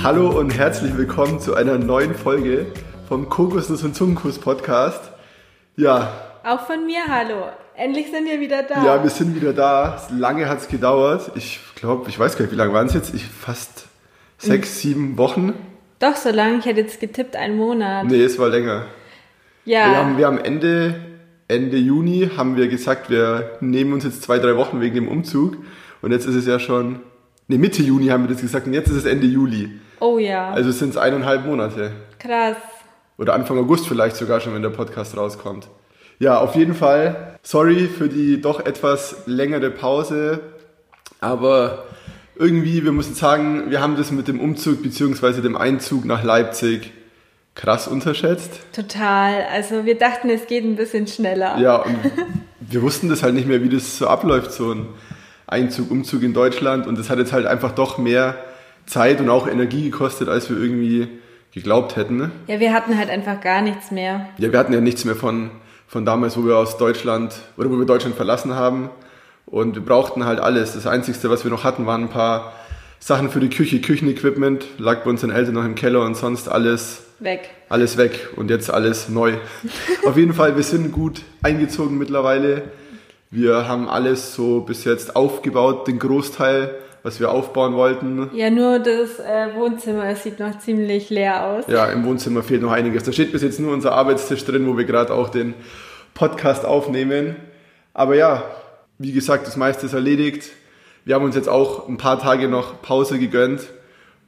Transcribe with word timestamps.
Hallo 0.00 0.30
und 0.30 0.56
herzlich 0.56 0.96
willkommen 0.96 1.40
zu 1.40 1.56
einer 1.56 1.76
neuen 1.76 2.14
Folge 2.14 2.66
vom 3.08 3.28
Kokosnuss 3.28 3.82
und 3.82 3.96
Zungenkuss 3.96 4.38
Podcast. 4.38 5.10
Ja. 5.74 6.12
Auch 6.44 6.66
von 6.68 6.86
mir 6.86 7.00
hallo. 7.08 7.48
Endlich 7.74 8.12
sind 8.12 8.26
wir 8.26 8.38
wieder 8.38 8.62
da. 8.62 8.84
Ja, 8.84 9.02
wir 9.02 9.10
sind 9.10 9.34
wieder 9.34 9.52
da. 9.52 10.00
Lange 10.16 10.48
hat 10.48 10.58
es 10.58 10.68
gedauert. 10.68 11.32
Ich 11.34 11.58
glaube, 11.74 12.08
ich 12.08 12.16
weiß 12.16 12.36
gar 12.36 12.44
nicht, 12.44 12.52
wie 12.52 12.56
lange 12.56 12.72
waren 12.72 12.86
es 12.86 12.94
jetzt? 12.94 13.12
Ich, 13.12 13.26
fast 13.26 13.86
sechs, 14.38 14.68
mhm. 14.76 14.78
sieben 14.78 15.18
Wochen. 15.18 15.54
Doch, 15.98 16.14
so 16.14 16.30
lange. 16.30 16.58
Ich 16.58 16.66
hätte 16.66 16.80
jetzt 16.80 17.00
getippt, 17.00 17.34
einen 17.34 17.56
Monat. 17.56 18.06
Nee, 18.06 18.22
es 18.22 18.38
war 18.38 18.50
länger. 18.50 18.84
Ja. 19.64 19.90
Wir 19.90 19.96
haben, 19.96 20.16
wir 20.16 20.26
haben 20.26 20.38
Ende, 20.38 20.94
Ende 21.48 21.76
Juni 21.76 22.30
haben 22.36 22.56
wir 22.56 22.68
gesagt, 22.68 23.10
wir 23.10 23.58
nehmen 23.60 23.92
uns 23.94 24.04
jetzt 24.04 24.22
zwei, 24.22 24.38
drei 24.38 24.56
Wochen 24.56 24.80
wegen 24.80 24.94
dem 24.94 25.08
Umzug. 25.08 25.56
Und 26.02 26.12
jetzt 26.12 26.24
ist 26.24 26.36
es 26.36 26.46
ja 26.46 26.60
schon, 26.60 27.00
nee, 27.48 27.58
Mitte 27.58 27.82
Juni 27.82 28.06
haben 28.08 28.28
wir 28.28 28.32
das 28.32 28.40
gesagt 28.40 28.66
und 28.66 28.74
jetzt 28.74 28.88
ist 28.88 28.96
es 28.96 29.04
Ende 29.04 29.26
Juli. 29.26 29.80
Oh 30.00 30.18
ja. 30.18 30.50
Also 30.50 30.70
sind 30.70 30.90
es 30.90 30.96
eineinhalb 30.96 31.44
Monate. 31.44 31.92
Krass. 32.18 32.56
Oder 33.16 33.34
Anfang 33.34 33.58
August 33.58 33.88
vielleicht 33.88 34.16
sogar 34.16 34.40
schon, 34.40 34.54
wenn 34.54 34.62
der 34.62 34.68
Podcast 34.70 35.16
rauskommt. 35.16 35.68
Ja, 36.20 36.38
auf 36.38 36.54
jeden 36.54 36.74
Fall. 36.74 37.38
Sorry 37.42 37.88
für 37.88 38.08
die 38.08 38.40
doch 38.40 38.64
etwas 38.64 39.22
längere 39.26 39.70
Pause. 39.70 40.40
Aber 41.20 41.84
irgendwie, 42.36 42.84
wir 42.84 42.92
müssen 42.92 43.14
sagen, 43.14 43.70
wir 43.70 43.80
haben 43.80 43.96
das 43.96 44.12
mit 44.12 44.28
dem 44.28 44.40
Umzug 44.40 44.82
bzw. 44.82 45.40
dem 45.40 45.56
Einzug 45.56 46.04
nach 46.04 46.22
Leipzig 46.22 46.92
krass 47.56 47.88
unterschätzt. 47.88 48.60
Total. 48.72 49.44
Also 49.52 49.84
wir 49.84 49.98
dachten, 49.98 50.30
es 50.30 50.46
geht 50.46 50.64
ein 50.64 50.76
bisschen 50.76 51.08
schneller. 51.08 51.58
Ja, 51.58 51.76
und 51.76 51.96
wir 52.60 52.82
wussten 52.82 53.08
das 53.08 53.24
halt 53.24 53.34
nicht 53.34 53.48
mehr, 53.48 53.62
wie 53.62 53.68
das 53.68 53.98
so 53.98 54.06
abläuft, 54.06 54.52
so 54.52 54.72
ein 54.72 54.86
Einzug, 55.48 55.90
Umzug 55.90 56.22
in 56.22 56.34
Deutschland. 56.34 56.86
Und 56.86 56.98
das 56.98 57.10
hat 57.10 57.18
jetzt 57.18 57.32
halt 57.32 57.46
einfach 57.46 57.72
doch 57.72 57.98
mehr 57.98 58.36
Zeit 58.86 59.20
und 59.20 59.28
auch 59.28 59.48
Energie 59.48 59.90
gekostet, 59.90 60.28
als 60.28 60.48
wir 60.50 60.56
irgendwie 60.56 61.08
geglaubt 61.52 61.96
hätten. 61.96 62.16
Ne? 62.16 62.30
Ja, 62.46 62.60
wir 62.60 62.72
hatten 62.72 62.96
halt 62.96 63.10
einfach 63.10 63.40
gar 63.40 63.62
nichts 63.62 63.90
mehr. 63.90 64.28
Ja, 64.38 64.52
wir 64.52 64.58
hatten 64.58 64.72
ja 64.72 64.80
nichts 64.80 65.04
mehr 65.04 65.16
von, 65.16 65.50
von 65.86 66.04
damals, 66.04 66.36
wo 66.36 66.44
wir 66.44 66.56
aus 66.56 66.76
Deutschland 66.76 67.34
oder 67.56 67.70
wo 67.70 67.78
wir 67.78 67.86
Deutschland 67.86 68.14
verlassen 68.14 68.54
haben. 68.54 68.90
Und 69.46 69.74
wir 69.74 69.82
brauchten 69.82 70.24
halt 70.24 70.40
alles. 70.40 70.74
Das 70.74 70.86
Einzige, 70.86 71.30
was 71.30 71.44
wir 71.44 71.50
noch 71.50 71.64
hatten, 71.64 71.86
waren 71.86 72.04
ein 72.04 72.10
paar 72.10 72.52
Sachen 73.00 73.30
für 73.30 73.40
die 73.40 73.48
Küche, 73.48 73.80
Küchenequipment, 73.80 74.66
lag 74.78 75.04
bei 75.04 75.10
unseren 75.10 75.30
Eltern 75.30 75.54
noch 75.54 75.64
im 75.64 75.74
Keller 75.74 76.02
und 76.04 76.16
sonst 76.16 76.48
alles 76.48 77.04
weg. 77.20 77.50
Alles 77.68 77.96
weg 77.96 78.28
und 78.36 78.50
jetzt 78.50 78.70
alles 78.70 79.08
neu. 79.08 79.34
Auf 80.06 80.16
jeden 80.16 80.34
Fall, 80.34 80.56
wir 80.56 80.62
sind 80.62 80.92
gut 80.92 81.22
eingezogen 81.42 81.96
mittlerweile. 81.96 82.62
Wir 83.30 83.68
haben 83.68 83.88
alles 83.88 84.34
so 84.34 84.60
bis 84.60 84.84
jetzt 84.84 85.14
aufgebaut, 85.14 85.86
den 85.86 85.98
Großteil, 85.98 86.74
was 87.02 87.20
wir 87.20 87.30
aufbauen 87.30 87.74
wollten. 87.74 88.30
Ja, 88.32 88.48
nur 88.48 88.78
das 88.78 89.18
äh, 89.18 89.54
Wohnzimmer, 89.54 90.14
sieht 90.16 90.40
noch 90.40 90.58
ziemlich 90.58 91.10
leer 91.10 91.44
aus. 91.44 91.64
Ja, 91.68 91.86
im 91.86 92.04
Wohnzimmer 92.04 92.42
fehlt 92.42 92.62
noch 92.62 92.72
einiges. 92.72 93.04
Da 93.04 93.12
steht 93.12 93.32
bis 93.32 93.42
jetzt 93.42 93.60
nur 93.60 93.74
unser 93.74 93.92
Arbeitstisch 93.92 94.44
drin, 94.44 94.66
wo 94.66 94.78
wir 94.78 94.84
gerade 94.84 95.12
auch 95.12 95.28
den 95.28 95.54
Podcast 96.14 96.64
aufnehmen. 96.64 97.36
Aber 97.92 98.14
ja, 98.14 98.44
wie 98.98 99.12
gesagt, 99.12 99.46
das 99.46 99.56
meiste 99.56 99.86
ist 99.86 99.92
erledigt. 99.92 100.50
Wir 101.04 101.14
haben 101.14 101.24
uns 101.24 101.36
jetzt 101.36 101.48
auch 101.48 101.86
ein 101.86 101.98
paar 101.98 102.18
Tage 102.18 102.48
noch 102.48 102.80
Pause 102.80 103.18
gegönnt. 103.18 103.68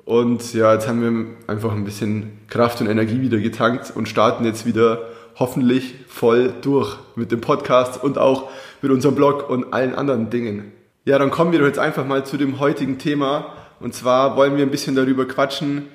Und 0.04 0.54
ja, 0.54 0.74
jetzt 0.74 0.88
haben 0.88 1.02
wir 1.02 1.52
einfach 1.52 1.72
ein 1.72 1.84
bisschen 1.84 2.40
Kraft 2.48 2.80
und 2.80 2.88
Energie 2.88 3.22
wieder 3.22 3.38
getankt 3.38 3.92
und 3.94 4.08
starten 4.08 4.44
jetzt 4.44 4.66
wieder 4.66 5.06
hoffentlich 5.40 5.94
voll 6.06 6.52
durch 6.62 6.96
mit 7.16 7.32
dem 7.32 7.40
Podcast 7.40 8.00
und 8.04 8.18
auch 8.18 8.50
mit 8.82 8.92
unserem 8.92 9.16
Blog 9.16 9.50
und 9.50 9.72
allen 9.72 9.94
anderen 9.94 10.30
Dingen. 10.30 10.70
Ja, 11.04 11.18
dann 11.18 11.30
kommen 11.30 11.50
wir 11.50 11.58
doch 11.58 11.66
jetzt 11.66 11.78
einfach 11.78 12.06
mal 12.06 12.24
zu 12.24 12.36
dem 12.36 12.60
heutigen 12.60 12.98
Thema. 12.98 13.54
Und 13.80 13.94
zwar 13.94 14.36
wollen 14.36 14.56
wir 14.56 14.64
ein 14.64 14.70
bisschen 14.70 14.94
darüber 14.94 15.26
quatschen, 15.26 15.88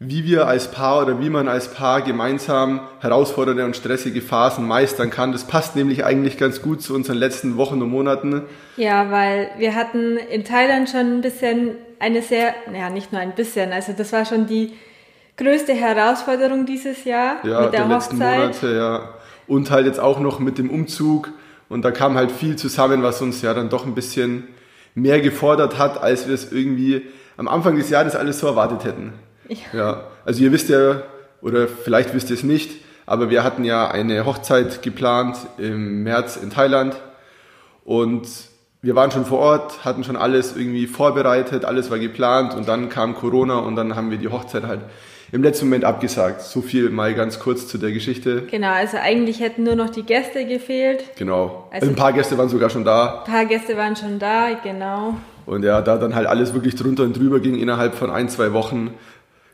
wie 0.00 0.24
wir 0.24 0.48
als 0.48 0.70
Paar 0.70 1.02
oder 1.02 1.20
wie 1.20 1.30
man 1.30 1.46
als 1.46 1.72
Paar 1.72 2.02
gemeinsam 2.02 2.80
herausfordernde 3.00 3.64
und 3.64 3.76
stressige 3.76 4.22
Phasen 4.22 4.66
meistern 4.66 5.10
kann. 5.10 5.30
Das 5.30 5.44
passt 5.44 5.76
nämlich 5.76 6.04
eigentlich 6.04 6.36
ganz 6.36 6.60
gut 6.60 6.82
zu 6.82 6.94
unseren 6.94 7.18
letzten 7.18 7.56
Wochen 7.56 7.80
und 7.80 7.90
Monaten. 7.90 8.42
Ja, 8.76 9.10
weil 9.12 9.50
wir 9.58 9.76
hatten 9.76 10.16
in 10.16 10.44
Thailand 10.44 10.88
schon 10.88 11.18
ein 11.18 11.20
bisschen 11.20 11.76
eine 12.00 12.22
sehr, 12.22 12.54
naja, 12.72 12.90
nicht 12.90 13.12
nur 13.12 13.20
ein 13.20 13.34
bisschen, 13.34 13.72
also 13.72 13.92
das 13.96 14.12
war 14.12 14.24
schon 14.24 14.46
die 14.46 14.72
größte 15.36 15.72
Herausforderung 15.72 16.66
dieses 16.66 17.04
Jahr 17.04 17.44
ja, 17.44 17.62
mit 17.62 17.72
der, 17.72 17.86
der 17.86 17.94
letzten 17.96 18.18
Monate, 18.18 18.74
ja. 18.74 19.14
Und 19.46 19.70
halt 19.70 19.86
jetzt 19.86 20.00
auch 20.00 20.20
noch 20.20 20.38
mit 20.38 20.58
dem 20.58 20.70
Umzug. 20.70 21.30
Und 21.68 21.82
da 21.82 21.90
kam 21.90 22.16
halt 22.16 22.30
viel 22.30 22.56
zusammen, 22.56 23.02
was 23.02 23.22
uns 23.22 23.42
ja 23.42 23.54
dann 23.54 23.68
doch 23.68 23.86
ein 23.86 23.94
bisschen 23.94 24.48
mehr 24.94 25.20
gefordert 25.20 25.78
hat, 25.78 26.02
als 26.02 26.26
wir 26.26 26.34
es 26.34 26.52
irgendwie 26.52 27.02
am 27.36 27.48
Anfang 27.48 27.76
des 27.76 27.90
Jahres 27.90 28.16
alles 28.16 28.40
so 28.40 28.46
erwartet 28.46 28.84
hätten. 28.84 29.12
Ja. 29.48 29.56
ja. 29.72 30.04
Also 30.24 30.42
ihr 30.42 30.52
wisst 30.52 30.68
ja, 30.68 31.02
oder 31.42 31.68
vielleicht 31.68 32.14
wisst 32.14 32.30
ihr 32.30 32.34
es 32.34 32.42
nicht, 32.42 32.70
aber 33.06 33.30
wir 33.30 33.42
hatten 33.42 33.64
ja 33.64 33.90
eine 33.90 34.26
Hochzeit 34.26 34.82
geplant 34.82 35.36
im 35.58 36.02
März 36.02 36.36
in 36.36 36.50
Thailand 36.50 36.96
und 37.84 38.28
wir 38.82 38.94
waren 38.94 39.10
schon 39.10 39.26
vor 39.26 39.38
Ort, 39.38 39.84
hatten 39.84 40.04
schon 40.04 40.16
alles 40.16 40.56
irgendwie 40.56 40.86
vorbereitet, 40.86 41.64
alles 41.64 41.90
war 41.90 41.98
geplant 41.98 42.54
und 42.54 42.68
dann 42.68 42.88
kam 42.88 43.14
Corona 43.14 43.58
und 43.58 43.76
dann 43.76 43.96
haben 43.96 44.10
wir 44.10 44.18
die 44.18 44.28
Hochzeit 44.28 44.64
halt 44.64 44.80
im 45.32 45.42
letzten 45.42 45.66
Moment 45.66 45.84
abgesagt. 45.84 46.42
So 46.42 46.60
viel 46.62 46.90
mal 46.90 47.14
ganz 47.14 47.38
kurz 47.38 47.68
zu 47.68 47.78
der 47.78 47.92
Geschichte. 47.92 48.42
Genau, 48.50 48.72
also 48.72 48.96
eigentlich 48.96 49.40
hätten 49.40 49.64
nur 49.64 49.76
noch 49.76 49.90
die 49.90 50.02
Gäste 50.02 50.44
gefehlt. 50.44 51.04
Genau. 51.16 51.68
Also, 51.70 51.88
ein 51.88 51.96
paar 51.96 52.12
Gäste 52.12 52.36
waren 52.36 52.48
sogar 52.48 52.70
schon 52.70 52.84
da. 52.84 53.24
Ein 53.24 53.30
paar 53.30 53.44
Gäste 53.46 53.76
waren 53.76 53.96
schon 53.96 54.18
da, 54.18 54.58
genau. 54.62 55.14
Und 55.46 55.64
ja, 55.64 55.80
da 55.80 55.96
dann 55.98 56.14
halt 56.14 56.26
alles 56.26 56.54
wirklich 56.54 56.74
drunter 56.74 57.04
und 57.04 57.16
drüber 57.16 57.40
ging 57.40 57.56
innerhalb 57.56 57.94
von 57.94 58.10
ein, 58.10 58.28
zwei 58.28 58.52
Wochen, 58.52 58.94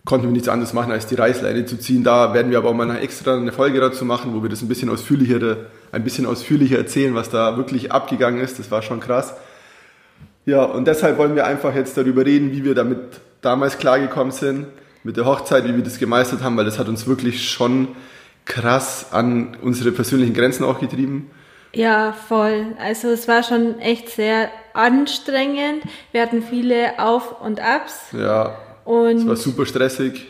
konnten 0.05 0.27
wir 0.27 0.33
nichts 0.33 0.49
anderes 0.49 0.73
machen, 0.73 0.93
als 0.93 1.07
die 1.07 1.15
Reißleine 1.15 1.67
zu 1.67 1.79
ziehen. 1.79 2.05
Da 2.05 2.33
werden 2.33 2.51
wir 2.51 2.59
aber 2.59 2.71
auch 2.71 2.75
mal 2.75 2.89
eine 2.89 3.01
extra 3.01 3.37
eine 3.37 3.53
Folge 3.53 3.81
dazu 3.81 4.05
machen, 4.05 4.35
wo 4.35 4.43
wir 4.43 4.49
das 4.49 4.63
ein 4.63 4.69
bisschen 4.69 4.89
ausführlicher, 4.89 5.57
ein 5.93 6.05
bisschen 6.05 6.27
ausführlicher 6.27 6.79
erzählen, 6.79 7.15
was 7.15 7.31
da 7.31 7.57
wirklich 7.57 7.93
abgegangen 7.93 8.41
ist. 8.41 8.59
Das 8.59 8.71
war 8.71 8.83
schon 8.83 9.01
krass. 9.01 9.35
Ja, 10.45 10.63
und 10.63 10.87
deshalb 10.87 11.19
wollen 11.19 11.35
wir 11.35 11.45
einfach 11.45 11.75
jetzt 11.75 11.97
darüber 11.97 12.25
reden, 12.25 12.53
wie 12.53 12.65
wir 12.65 12.75
damit 12.75 12.99
damals 13.41 13.79
klargekommen 13.79 14.33
sind, 14.33 14.67
mit 15.07 15.17
der 15.17 15.25
Hochzeit, 15.25 15.65
wie 15.65 15.77
wir 15.77 15.85
das 15.85 15.99
gemeistert 15.99 16.43
haben, 16.43 16.57
weil 16.57 16.65
das 16.65 16.81
hat 16.81 16.89
uns 16.89 17.07
wirklich 17.07 17.49
schon 17.49 17.89
krass 18.45 19.13
an 19.13 19.57
unsere 19.63 19.93
persönlichen 19.93 20.35
Grenzen 20.35 20.65
auch 20.65 20.81
getrieben. 20.81 21.31
Ja, 21.73 22.13
voll. 22.13 22.75
Also 22.81 23.09
es 23.09 23.29
war 23.29 23.45
schon 23.45 23.79
echt 23.79 24.09
sehr 24.09 24.51
anstrengend. 24.75 25.85
Wir 26.11 26.23
hatten 26.23 26.43
viele 26.43 26.99
Auf 26.99 27.41
und 27.41 27.61
Abs. 27.61 28.13
Ja, 28.19 28.59
und 28.85 29.19
es 29.19 29.27
war 29.27 29.37
super 29.37 29.65
stressig. 29.65 30.27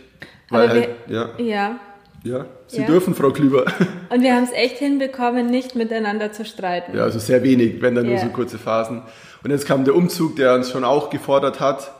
Weil 0.50 0.68
halt, 0.68 0.88
ja. 1.08 1.30
ja. 1.38 1.80
Ja, 2.22 2.46
Sie 2.66 2.80
ja. 2.80 2.86
dürfen, 2.86 3.14
Frau 3.14 3.30
Klüber. 3.30 3.66
Und 4.10 4.22
wir 4.22 4.34
haben 4.34 4.42
es 4.42 4.50
echt 4.50 4.78
hinbekommen, 4.78 5.46
nicht 5.46 5.76
miteinander 5.76 6.32
zu 6.32 6.44
streiten. 6.44 6.96
Ja, 6.96 7.04
also 7.04 7.20
sehr 7.20 7.44
wenig, 7.44 7.80
wenn 7.82 7.94
dann 7.94 8.04
ja. 8.06 8.12
nur 8.12 8.20
so 8.20 8.28
kurze 8.30 8.58
Phasen. 8.58 9.02
Und 9.44 9.50
jetzt 9.52 9.64
kam 9.64 9.84
der 9.84 9.94
Umzug, 9.94 10.34
der 10.34 10.54
uns 10.54 10.72
schon 10.72 10.82
auch 10.82 11.10
gefordert 11.10 11.60
hat. 11.60 11.92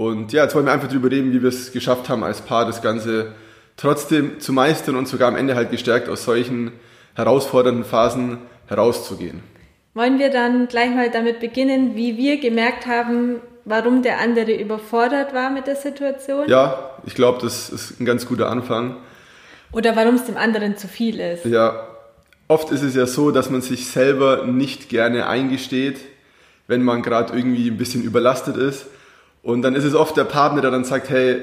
Und 0.00 0.32
ja, 0.32 0.44
jetzt 0.44 0.54
wollen 0.54 0.64
wir 0.64 0.72
einfach 0.72 0.88
darüber 0.88 1.10
reden, 1.10 1.30
wie 1.34 1.42
wir 1.42 1.50
es 1.50 1.72
geschafft 1.72 2.08
haben, 2.08 2.24
als 2.24 2.40
Paar 2.40 2.64
das 2.64 2.80
Ganze 2.80 3.34
trotzdem 3.76 4.40
zu 4.40 4.50
meistern 4.54 4.96
und 4.96 5.06
sogar 5.06 5.28
am 5.28 5.36
Ende 5.36 5.54
halt 5.54 5.70
gestärkt 5.70 6.08
aus 6.08 6.24
solchen 6.24 6.72
herausfordernden 7.16 7.84
Phasen 7.84 8.38
herauszugehen. 8.66 9.42
Wollen 9.92 10.18
wir 10.18 10.30
dann 10.30 10.68
gleich 10.68 10.88
mal 10.88 11.10
damit 11.10 11.38
beginnen, 11.38 11.96
wie 11.96 12.16
wir 12.16 12.40
gemerkt 12.40 12.86
haben, 12.86 13.42
warum 13.66 14.02
der 14.02 14.20
andere 14.20 14.54
überfordert 14.54 15.34
war 15.34 15.50
mit 15.50 15.66
der 15.66 15.76
Situation? 15.76 16.48
Ja, 16.48 16.92
ich 17.04 17.14
glaube, 17.14 17.40
das 17.42 17.68
ist 17.68 18.00
ein 18.00 18.06
ganz 18.06 18.24
guter 18.24 18.48
Anfang. 18.48 18.96
Oder 19.70 19.96
warum 19.96 20.14
es 20.14 20.24
dem 20.24 20.38
anderen 20.38 20.78
zu 20.78 20.88
viel 20.88 21.20
ist. 21.20 21.44
Ja, 21.44 21.86
oft 22.48 22.70
ist 22.70 22.80
es 22.80 22.94
ja 22.94 23.04
so, 23.04 23.32
dass 23.32 23.50
man 23.50 23.60
sich 23.60 23.86
selber 23.88 24.46
nicht 24.46 24.88
gerne 24.88 25.26
eingesteht, 25.26 25.98
wenn 26.68 26.82
man 26.82 27.02
gerade 27.02 27.36
irgendwie 27.36 27.68
ein 27.68 27.76
bisschen 27.76 28.02
überlastet 28.02 28.56
ist. 28.56 28.86
Und 29.42 29.62
dann 29.62 29.74
ist 29.74 29.84
es 29.84 29.94
oft 29.94 30.16
der 30.16 30.24
Partner, 30.24 30.60
der 30.60 30.70
dann 30.70 30.84
sagt, 30.84 31.08
hey, 31.10 31.42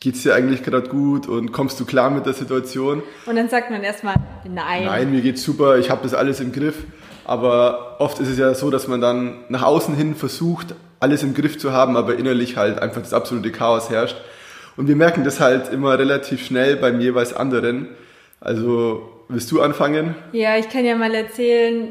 geht's 0.00 0.22
dir 0.22 0.34
eigentlich 0.34 0.62
gerade 0.62 0.88
gut 0.88 1.26
und 1.28 1.52
kommst 1.52 1.78
du 1.80 1.84
klar 1.84 2.10
mit 2.10 2.26
der 2.26 2.32
Situation? 2.32 3.02
Und 3.26 3.36
dann 3.36 3.48
sagt 3.48 3.70
man 3.70 3.82
erstmal, 3.82 4.14
nein. 4.44 4.84
Nein, 4.84 5.10
mir 5.10 5.20
geht's 5.20 5.42
super, 5.42 5.78
ich 5.78 5.90
habe 5.90 6.02
das 6.02 6.14
alles 6.14 6.40
im 6.40 6.52
Griff. 6.52 6.76
Aber 7.24 8.00
oft 8.00 8.18
ist 8.18 8.28
es 8.28 8.38
ja 8.38 8.54
so, 8.54 8.70
dass 8.70 8.88
man 8.88 9.00
dann 9.00 9.44
nach 9.48 9.62
außen 9.62 9.94
hin 9.94 10.14
versucht, 10.14 10.74
alles 11.00 11.22
im 11.22 11.34
Griff 11.34 11.58
zu 11.58 11.72
haben, 11.72 11.96
aber 11.96 12.16
innerlich 12.16 12.56
halt 12.56 12.80
einfach 12.80 13.00
das 13.00 13.12
absolute 13.12 13.52
Chaos 13.52 13.90
herrscht. 13.90 14.16
Und 14.76 14.88
wir 14.88 14.96
merken 14.96 15.24
das 15.24 15.40
halt 15.40 15.72
immer 15.72 15.98
relativ 15.98 16.44
schnell 16.44 16.76
beim 16.76 17.00
jeweils 17.00 17.34
anderen. 17.34 17.88
Also, 18.40 19.10
willst 19.28 19.50
du 19.50 19.60
anfangen? 19.60 20.14
Ja, 20.32 20.56
ich 20.56 20.68
kann 20.70 20.84
ja 20.84 20.96
mal 20.96 21.14
erzählen, 21.14 21.88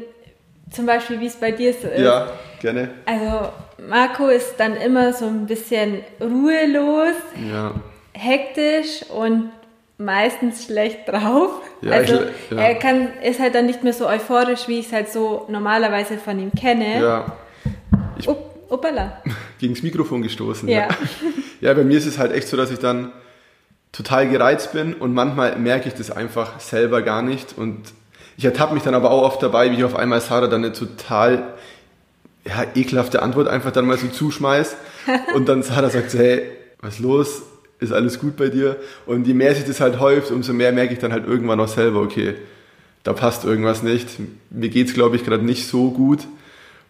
zum 0.70 0.86
Beispiel, 0.86 1.20
wie 1.20 1.26
es 1.26 1.36
bei 1.36 1.52
dir 1.52 1.72
so 1.72 1.88
ist. 1.88 2.00
Ja, 2.00 2.28
gerne. 2.60 2.90
Also, 3.06 3.50
Marco 3.88 4.28
ist 4.28 4.54
dann 4.58 4.76
immer 4.76 5.12
so 5.12 5.26
ein 5.26 5.46
bisschen 5.46 6.00
ruhelos, 6.20 7.14
ja. 7.50 7.74
hektisch 8.12 9.02
und 9.10 9.50
meistens 9.98 10.64
schlecht 10.64 11.08
drauf. 11.08 11.50
Ja, 11.82 11.92
also 11.92 12.20
ich, 12.22 12.56
ja. 12.56 12.58
er 12.58 12.74
kann, 12.76 13.08
ist 13.22 13.40
halt 13.40 13.54
dann 13.54 13.66
nicht 13.66 13.84
mehr 13.84 13.92
so 13.92 14.06
euphorisch, 14.06 14.68
wie 14.68 14.80
ich 14.80 14.86
es 14.86 14.92
halt 14.92 15.10
so 15.10 15.46
normalerweise 15.48 16.18
von 16.18 16.38
ihm 16.38 16.52
kenne. 16.52 17.00
Ja. 17.00 17.36
Ich, 18.18 18.28
Uppala. 18.28 19.22
Gegen 19.58 19.74
das 19.74 19.82
Mikrofon 19.82 20.22
gestoßen. 20.22 20.68
Ja. 20.68 20.88
Ja, 21.62 21.74
bei 21.74 21.84
mir 21.84 21.98
ist 21.98 22.06
es 22.06 22.16
halt 22.16 22.32
echt 22.32 22.48
so, 22.48 22.56
dass 22.56 22.70
ich 22.70 22.78
dann 22.78 23.12
total 23.92 24.30
gereizt 24.30 24.72
bin 24.72 24.94
und 24.94 25.12
manchmal 25.12 25.56
merke 25.56 25.88
ich 25.88 25.94
das 25.94 26.10
einfach 26.10 26.58
selber 26.58 27.02
gar 27.02 27.20
nicht 27.20 27.58
und 27.58 27.82
ich 28.38 28.46
ertappe 28.46 28.72
mich 28.72 28.82
dann 28.82 28.94
aber 28.94 29.10
auch 29.10 29.24
oft 29.24 29.42
dabei, 29.42 29.70
wie 29.70 29.74
ich 29.74 29.84
auf 29.84 29.94
einmal 29.94 30.22
Sarah 30.22 30.46
dann 30.46 30.64
eine 30.64 30.72
total 30.72 31.52
ja, 32.44 32.64
ekelhafte 32.74 33.22
Antwort 33.22 33.48
einfach 33.48 33.70
dann 33.70 33.86
mal 33.86 33.98
so 33.98 34.08
zuschmeiß 34.08 34.76
und 35.34 35.48
dann 35.48 35.62
Sarah 35.62 35.90
sagt 35.90 36.10
so, 36.10 36.18
hey, 36.18 36.42
was 36.80 36.94
ist 36.94 37.00
los? 37.00 37.42
Ist 37.78 37.92
alles 37.92 38.18
gut 38.18 38.36
bei 38.36 38.48
dir? 38.48 38.76
Und 39.06 39.26
je 39.26 39.34
mehr 39.34 39.54
sich 39.54 39.64
das 39.64 39.80
halt 39.80 40.00
häuft, 40.00 40.30
umso 40.30 40.52
mehr 40.52 40.72
merke 40.72 40.92
ich 40.92 40.98
dann 40.98 41.12
halt 41.12 41.26
irgendwann 41.26 41.60
auch 41.60 41.68
selber, 41.68 42.00
okay, 42.00 42.34
da 43.02 43.14
passt 43.14 43.44
irgendwas 43.44 43.82
nicht. 43.82 44.08
Mir 44.50 44.68
geht's 44.68 44.92
glaube 44.92 45.16
ich, 45.16 45.24
gerade 45.24 45.44
nicht 45.44 45.66
so 45.66 45.90
gut. 45.90 46.20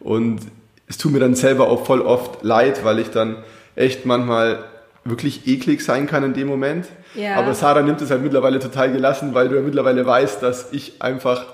Und 0.01 0.41
es 0.89 0.99
tut 0.99 1.13
mir 1.13 1.21
dann 1.21 1.37
selber 1.37 1.69
auch 1.69 1.87
voll 1.87 2.01
oft 2.01 2.43
leid, 2.43 2.85
weil 2.85 2.99
ich 2.99 3.11
dann 3.11 3.37
echt 3.77 4.07
manchmal 4.07 4.65
wirklich 5.05 5.47
eklig 5.47 5.83
sein 5.83 6.07
kann 6.07 6.25
in 6.25 6.35
dem 6.35 6.49
Moment. 6.49 6.87
Ja. 7.15 7.37
Aber 7.37 7.55
Sarah 7.55 7.83
nimmt 7.83 8.01
es 8.01 8.11
halt 8.11 8.23
mittlerweile 8.23 8.59
total 8.59 8.93
gelassen, 8.93 9.35
weil 9.35 9.49
du 9.49 9.57
ja 9.57 9.63
mittlerweile 9.63 10.05
weißt, 10.05 10.43
dass 10.43 10.73
ich 10.73 11.01
einfach 11.01 11.47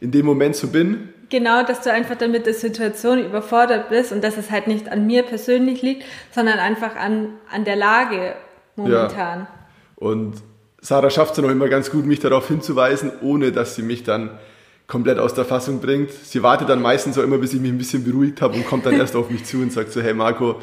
in 0.00 0.10
dem 0.10 0.26
Moment 0.26 0.56
so 0.56 0.68
bin. 0.68 1.08
Genau, 1.32 1.62
dass 1.64 1.80
du 1.80 1.90
einfach 1.90 2.16
dann 2.16 2.30
mit 2.30 2.44
der 2.44 2.52
Situation 2.52 3.24
überfordert 3.24 3.88
bist 3.88 4.12
und 4.12 4.22
dass 4.22 4.36
es 4.36 4.50
halt 4.50 4.66
nicht 4.66 4.90
an 4.92 5.06
mir 5.06 5.22
persönlich 5.22 5.80
liegt, 5.80 6.04
sondern 6.30 6.58
einfach 6.58 6.94
an, 6.94 7.30
an 7.50 7.64
der 7.64 7.74
Lage 7.74 8.34
momentan. 8.76 9.38
Ja. 9.38 9.48
Und 9.96 10.34
Sarah 10.82 11.08
schafft 11.08 11.30
es 11.30 11.36
dann 11.36 11.46
auch 11.46 11.50
immer 11.50 11.70
ganz 11.70 11.90
gut, 11.90 12.04
mich 12.04 12.20
darauf 12.20 12.48
hinzuweisen, 12.48 13.12
ohne 13.22 13.50
dass 13.50 13.76
sie 13.76 13.82
mich 13.82 14.04
dann 14.04 14.38
komplett 14.86 15.18
aus 15.18 15.32
der 15.32 15.46
Fassung 15.46 15.80
bringt. 15.80 16.10
Sie 16.10 16.42
wartet 16.42 16.68
dann 16.68 16.82
meistens 16.82 17.16
auch 17.16 17.22
immer, 17.22 17.38
bis 17.38 17.54
ich 17.54 17.62
mich 17.62 17.72
ein 17.72 17.78
bisschen 17.78 18.04
beruhigt 18.04 18.42
habe 18.42 18.56
und 18.56 18.66
kommt 18.66 18.84
dann 18.84 18.98
erst 18.98 19.16
auf 19.16 19.30
mich 19.30 19.46
zu 19.46 19.56
und 19.62 19.72
sagt 19.72 19.90
so, 19.90 20.02
hey 20.02 20.12
Marco, 20.12 20.56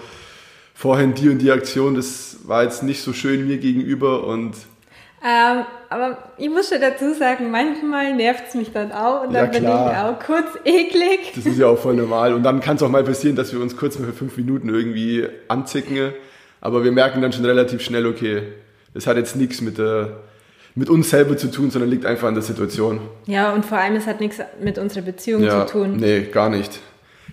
vorhin 0.75 1.15
die 1.15 1.29
und 1.29 1.39
die 1.39 1.49
Aktion, 1.49 1.95
das 1.95 2.37
war 2.43 2.61
jetzt 2.61 2.83
nicht 2.83 3.01
so 3.01 3.11
schön 3.11 3.47
mir 3.47 3.57
gegenüber 3.57 4.23
und 4.23 4.53
ähm, 5.21 5.65
aber 5.89 6.17
ich 6.37 6.49
muss 6.49 6.69
schon 6.69 6.79
dazu 6.79 7.13
sagen, 7.13 7.51
manchmal 7.51 8.15
nervt 8.15 8.45
es 8.47 8.55
mich 8.55 8.71
dann 8.71 8.91
auch 8.91 9.23
und 9.23 9.33
dann 9.33 9.45
ja, 9.45 9.51
bin 9.51 9.63
ich 9.63 9.69
auch 9.69 10.19
kurz 10.19 10.47
eklig. 10.63 11.33
Das 11.35 11.45
ist 11.45 11.57
ja 11.57 11.67
auch 11.67 11.77
voll 11.77 11.95
normal. 11.95 12.33
Und 12.33 12.43
dann 12.43 12.61
kann 12.61 12.77
es 12.77 12.83
auch 12.83 12.89
mal 12.89 13.03
passieren, 13.03 13.35
dass 13.35 13.51
wir 13.51 13.59
uns 13.59 13.75
kurz 13.75 13.99
mal 13.99 14.05
für 14.05 14.13
fünf 14.13 14.37
Minuten 14.37 14.69
irgendwie 14.69 15.27
anzicken. 15.49 16.13
Aber 16.61 16.83
wir 16.83 16.91
merken 16.91 17.21
dann 17.21 17.33
schon 17.33 17.43
relativ 17.43 17.81
schnell, 17.81 18.05
okay, 18.05 18.43
das 18.93 19.07
hat 19.07 19.17
jetzt 19.17 19.35
nichts 19.35 19.61
mit, 19.61 19.77
der, 19.77 20.19
mit 20.75 20.89
uns 20.89 21.09
selber 21.09 21.35
zu 21.35 21.51
tun, 21.51 21.69
sondern 21.69 21.89
liegt 21.89 22.05
einfach 22.05 22.27
an 22.27 22.33
der 22.33 22.43
Situation. 22.43 23.01
Ja, 23.25 23.51
und 23.53 23.65
vor 23.65 23.77
allem, 23.77 23.95
es 23.95 24.07
hat 24.07 24.21
nichts 24.21 24.39
mit 24.61 24.77
unserer 24.77 25.03
Beziehung 25.03 25.43
ja, 25.43 25.65
zu 25.65 25.73
tun. 25.73 25.97
Nee, 25.97 26.23
gar 26.31 26.49
nicht. 26.49 26.79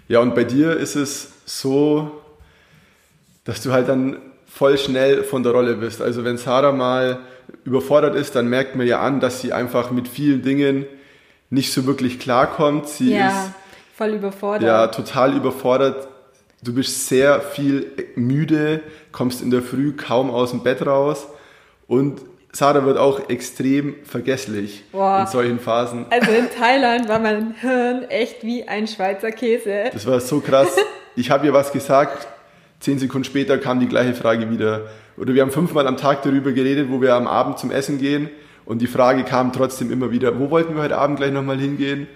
Ja, 0.09 0.21
und 0.21 0.35
bei 0.35 0.45
dir 0.45 0.77
ist 0.77 0.97
es 0.97 1.33
so, 1.45 2.11
dass 3.45 3.63
du 3.63 3.73
halt 3.73 3.89
dann 3.89 4.19
voll 4.47 4.77
schnell 4.77 5.23
von 5.23 5.43
der 5.43 5.53
Rolle 5.53 5.77
bist. 5.77 6.03
Also 6.03 6.25
wenn 6.25 6.37
Sarah 6.37 6.73
mal 6.73 7.21
überfordert 7.67 8.15
ist, 8.15 8.35
dann 8.37 8.49
merkt 8.49 8.77
man 8.77 8.87
ja 8.87 9.01
an, 9.01 9.21
dass 9.21 9.41
sie 9.41 9.53
einfach 9.53 9.91
mit 9.91 10.09
vielen 10.09 10.43
Dingen 10.43 10.87
nicht 11.51 11.73
so 11.73 11.87
wirklich 11.87 12.19
klarkommt. 12.19 12.89
Sie 12.89 13.13
ja, 13.13 13.29
ist 13.29 13.51
voll 13.95 14.11
überfordert. 14.15 14.63
Ja, 14.63 14.87
total 14.87 15.37
überfordert. 15.37 16.09
Du 16.63 16.75
bist 16.75 17.09
sehr 17.09 17.41
viel 17.41 17.93
müde, 18.15 18.81
kommst 19.13 19.43
in 19.43 19.51
der 19.51 19.63
Früh 19.63 19.93
kaum 19.93 20.31
aus 20.31 20.51
dem 20.51 20.63
Bett 20.63 20.87
raus 20.87 21.27
und 21.87 22.21
Sarah 22.53 22.87
wird 22.87 22.97
auch 22.97 23.29
extrem 23.29 23.97
vergesslich 24.05 24.85
Boah. 24.91 25.21
in 25.21 25.27
solchen 25.27 25.61
Phasen. 25.61 26.07
Also 26.09 26.31
in 26.31 26.49
Thailand 26.51 27.07
war 27.07 27.19
mein 27.19 27.55
Hirn 27.61 28.05
echt 28.05 28.43
wie 28.43 28.67
ein 28.67 28.87
Schweizer 28.87 29.31
Käse. 29.31 29.91
Das 29.93 30.07
war 30.07 30.21
so 30.21 30.41
krass. 30.41 30.69
Ich 31.19 31.31
habe 31.31 31.47
ihr 31.47 31.55
was 31.55 31.73
gesagt, 31.73 32.29
zehn 32.81 32.99
Sekunden 32.99 33.25
später 33.25 33.59
kam 33.59 33.81
die 33.81 33.89
gleiche 33.89 34.15
Frage 34.15 34.51
wieder. 34.51 34.87
Oder 35.17 35.35
wir 35.35 35.43
haben 35.43 35.51
fünfmal 35.51 35.87
am 35.87 35.97
Tag 35.97 36.23
darüber 36.23 36.53
geredet, 36.53 36.89
wo 36.91 37.01
wir 37.01 37.15
am 37.15 37.27
Abend 37.27 37.59
zum 37.59 37.71
Essen 37.71 37.99
gehen 37.99 38.29
und 38.67 38.83
die 38.83 38.89
Frage 38.89 39.23
kam 39.23 39.53
trotzdem 39.53 39.91
immer 39.91 40.11
wieder, 40.11 40.39
wo 40.39 40.51
wollten 40.51 40.75
wir 40.75 40.83
heute 40.83 40.99
Abend 40.99 41.19
gleich 41.19 41.33
nochmal 41.33 41.59
hingehen? 41.59 42.09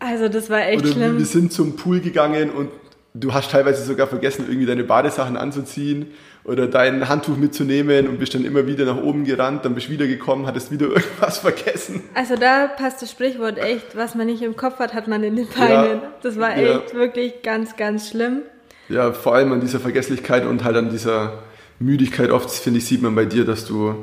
Also 0.00 0.28
das 0.28 0.50
war 0.50 0.66
echt 0.66 0.82
Oder 0.82 0.92
schlimm. 0.92 1.18
Wir 1.18 1.24
sind 1.24 1.52
zum 1.52 1.76
Pool 1.76 2.00
gegangen 2.00 2.50
und 2.50 2.70
du 3.14 3.32
hast 3.32 3.52
teilweise 3.52 3.84
sogar 3.84 4.08
vergessen, 4.08 4.46
irgendwie 4.48 4.66
deine 4.66 4.82
Badesachen 4.82 5.36
anzuziehen 5.36 6.08
oder 6.44 6.66
dein 6.66 7.08
Handtuch 7.08 7.36
mitzunehmen 7.36 8.08
und 8.08 8.18
bist 8.18 8.34
dann 8.34 8.44
immer 8.44 8.66
wieder 8.66 8.84
nach 8.84 9.00
oben 9.00 9.24
gerannt, 9.24 9.64
dann 9.64 9.76
bist 9.76 9.86
du 9.86 9.92
wieder 9.92 10.08
gekommen, 10.08 10.46
hattest 10.46 10.72
wieder 10.72 10.86
irgendwas 10.88 11.38
vergessen. 11.38 12.02
Also 12.14 12.34
da 12.34 12.66
passt 12.66 13.00
das 13.00 13.12
Sprichwort 13.12 13.58
echt, 13.58 13.96
was 13.96 14.16
man 14.16 14.26
nicht 14.26 14.42
im 14.42 14.56
Kopf 14.56 14.80
hat, 14.80 14.94
hat 14.94 15.06
man 15.06 15.22
in 15.22 15.36
den 15.36 15.46
Beinen. 15.48 16.00
Ja, 16.00 16.12
das 16.20 16.36
war 16.36 16.56
echt 16.56 16.92
ja. 16.92 16.98
wirklich 16.98 17.42
ganz, 17.42 17.76
ganz 17.76 18.08
schlimm. 18.08 18.40
Ja, 18.88 19.12
vor 19.12 19.34
allem 19.34 19.52
an 19.52 19.60
dieser 19.60 19.80
Vergesslichkeit 19.80 20.44
und 20.44 20.64
halt 20.64 20.76
an 20.76 20.90
dieser 20.90 21.34
Müdigkeit 21.78 22.30
oft, 22.30 22.50
finde 22.50 22.78
ich, 22.78 22.86
sieht 22.86 23.02
man 23.02 23.14
bei 23.14 23.24
dir, 23.24 23.44
dass 23.44 23.64
du 23.64 23.94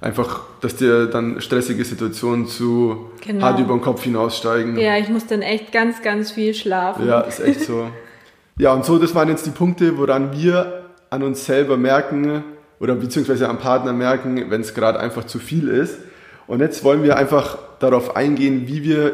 einfach, 0.00 0.42
dass 0.60 0.76
dir 0.76 1.06
dann 1.06 1.40
stressige 1.40 1.84
Situationen 1.84 2.46
zu 2.46 3.10
genau. 3.26 3.44
hart 3.44 3.60
über 3.60 3.74
den 3.74 3.80
Kopf 3.80 4.02
hinaussteigen. 4.02 4.78
Ja, 4.78 4.96
ich 4.96 5.08
muss 5.08 5.26
dann 5.26 5.42
echt 5.42 5.72
ganz, 5.72 6.02
ganz 6.02 6.30
viel 6.30 6.54
schlafen. 6.54 7.06
Ja, 7.06 7.20
ist 7.20 7.40
echt 7.40 7.62
so. 7.62 7.88
ja, 8.58 8.72
und 8.72 8.84
so, 8.84 8.98
das 8.98 9.14
waren 9.14 9.28
jetzt 9.28 9.46
die 9.46 9.50
Punkte, 9.50 9.98
woran 9.98 10.32
wir 10.32 10.84
an 11.10 11.22
uns 11.22 11.46
selber 11.46 11.76
merken 11.76 12.44
oder 12.78 12.94
beziehungsweise 12.94 13.48
am 13.48 13.58
Partner 13.58 13.92
merken, 13.92 14.50
wenn 14.50 14.60
es 14.60 14.74
gerade 14.74 15.00
einfach 15.00 15.24
zu 15.24 15.38
viel 15.38 15.68
ist. 15.68 15.98
Und 16.46 16.60
jetzt 16.60 16.84
wollen 16.84 17.02
wir 17.02 17.16
einfach 17.16 17.58
darauf 17.80 18.16
eingehen, 18.16 18.68
wie 18.68 18.84
wir 18.84 19.12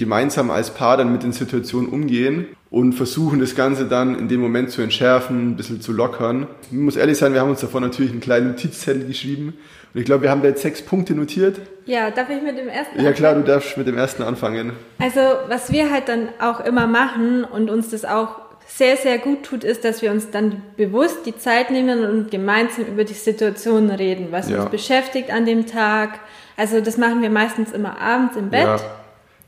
gemeinsam 0.00 0.50
als 0.50 0.70
Paar 0.70 0.96
dann 0.96 1.12
mit 1.12 1.22
den 1.22 1.32
Situationen 1.32 1.90
umgehen 1.90 2.46
und 2.70 2.94
versuchen 2.94 3.38
das 3.38 3.54
Ganze 3.54 3.84
dann 3.84 4.18
in 4.18 4.28
dem 4.28 4.40
Moment 4.40 4.70
zu 4.70 4.80
entschärfen, 4.80 5.50
ein 5.50 5.56
bisschen 5.56 5.82
zu 5.82 5.92
lockern. 5.92 6.46
Ich 6.70 6.76
muss 6.76 6.96
ehrlich 6.96 7.18
sein, 7.18 7.34
wir 7.34 7.40
haben 7.42 7.50
uns 7.50 7.60
davor 7.60 7.82
natürlich 7.82 8.10
einen 8.10 8.20
kleinen 8.20 8.48
Notizzettel 8.48 9.04
geschrieben 9.04 9.58
und 9.92 10.00
ich 10.00 10.06
glaube, 10.06 10.22
wir 10.22 10.30
haben 10.30 10.40
da 10.40 10.48
jetzt 10.48 10.62
sechs 10.62 10.80
Punkte 10.80 11.14
notiert. 11.14 11.60
Ja, 11.84 12.10
darf 12.10 12.30
ich 12.30 12.42
mit 12.42 12.56
dem 12.56 12.68
ersten 12.68 12.98
Ja 12.98 13.12
klar, 13.12 13.34
du 13.34 13.42
darfst 13.42 13.76
mit 13.76 13.86
dem 13.86 13.98
ersten 13.98 14.22
anfangen. 14.22 14.72
Also 14.98 15.20
was 15.48 15.70
wir 15.70 15.90
halt 15.90 16.08
dann 16.08 16.30
auch 16.40 16.60
immer 16.60 16.86
machen 16.86 17.44
und 17.44 17.68
uns 17.68 17.90
das 17.90 18.06
auch 18.06 18.40
sehr, 18.66 18.96
sehr 18.96 19.18
gut 19.18 19.42
tut, 19.42 19.64
ist, 19.64 19.84
dass 19.84 20.00
wir 20.00 20.12
uns 20.12 20.30
dann 20.30 20.62
bewusst 20.78 21.26
die 21.26 21.36
Zeit 21.36 21.70
nehmen 21.70 22.04
und 22.06 22.30
gemeinsam 22.30 22.86
über 22.86 23.04
die 23.04 23.12
Situation 23.12 23.90
reden, 23.90 24.28
was 24.30 24.48
ja. 24.48 24.62
uns 24.62 24.70
beschäftigt 24.70 25.30
an 25.30 25.44
dem 25.44 25.66
Tag. 25.66 26.20
Also 26.56 26.80
das 26.80 26.96
machen 26.96 27.20
wir 27.20 27.28
meistens 27.28 27.72
immer 27.72 28.00
abends 28.00 28.36
im 28.36 28.48
Bett. 28.48 28.64
Ja 28.64 28.99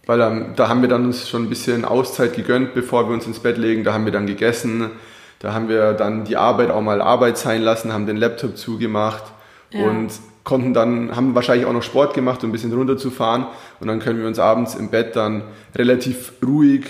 weil 0.07 0.21
ähm, 0.21 0.53
da 0.57 0.69
haben 0.69 0.83
wir 0.83 0.89
dann 0.89 1.05
uns 1.05 1.29
schon 1.29 1.45
ein 1.45 1.49
bisschen 1.49 1.85
Auszeit 1.85 2.35
gegönnt, 2.35 2.75
bevor 2.75 3.09
wir 3.09 3.15
uns 3.15 3.27
ins 3.27 3.39
Bett 3.39 3.59
legen. 3.59 3.85
Da 3.85 3.93
haben 3.93 4.05
wir 4.05 4.13
dann 4.13 4.27
gegessen. 4.27 4.91
Da 5.39 5.53
haben 5.53 5.69
wir 5.69 5.93
dann 5.93 6.25
die 6.25 6.37
Arbeit 6.37 6.71
auch 6.71 6.83
mal 6.83 7.01
Arbeit 7.01 7.37
sein 7.37 7.63
lassen, 7.63 7.93
haben 7.93 8.07
den 8.07 8.17
Laptop 8.17 8.57
zugemacht 8.57 9.25
ja. 9.71 9.85
und 9.85 10.11
konnten 10.45 10.75
dann, 10.75 11.15
haben 11.15 11.35
wahrscheinlich 11.35 11.67
auch 11.67 11.73
noch 11.73 11.83
Sport 11.83 12.15
gemacht, 12.15 12.43
um 12.43 12.51
ein 12.51 12.53
bisschen 12.53 12.73
runterzufahren. 12.73 13.47
Und 13.81 13.89
dann 13.89 14.01
können 14.01 14.21
wir 14.21 14.27
uns 14.27 14.39
abends 14.39 14.75
im 14.75 14.91
Bett 14.91 15.17
dann 15.17 15.45
relativ 15.75 16.33
ruhig 16.45 16.85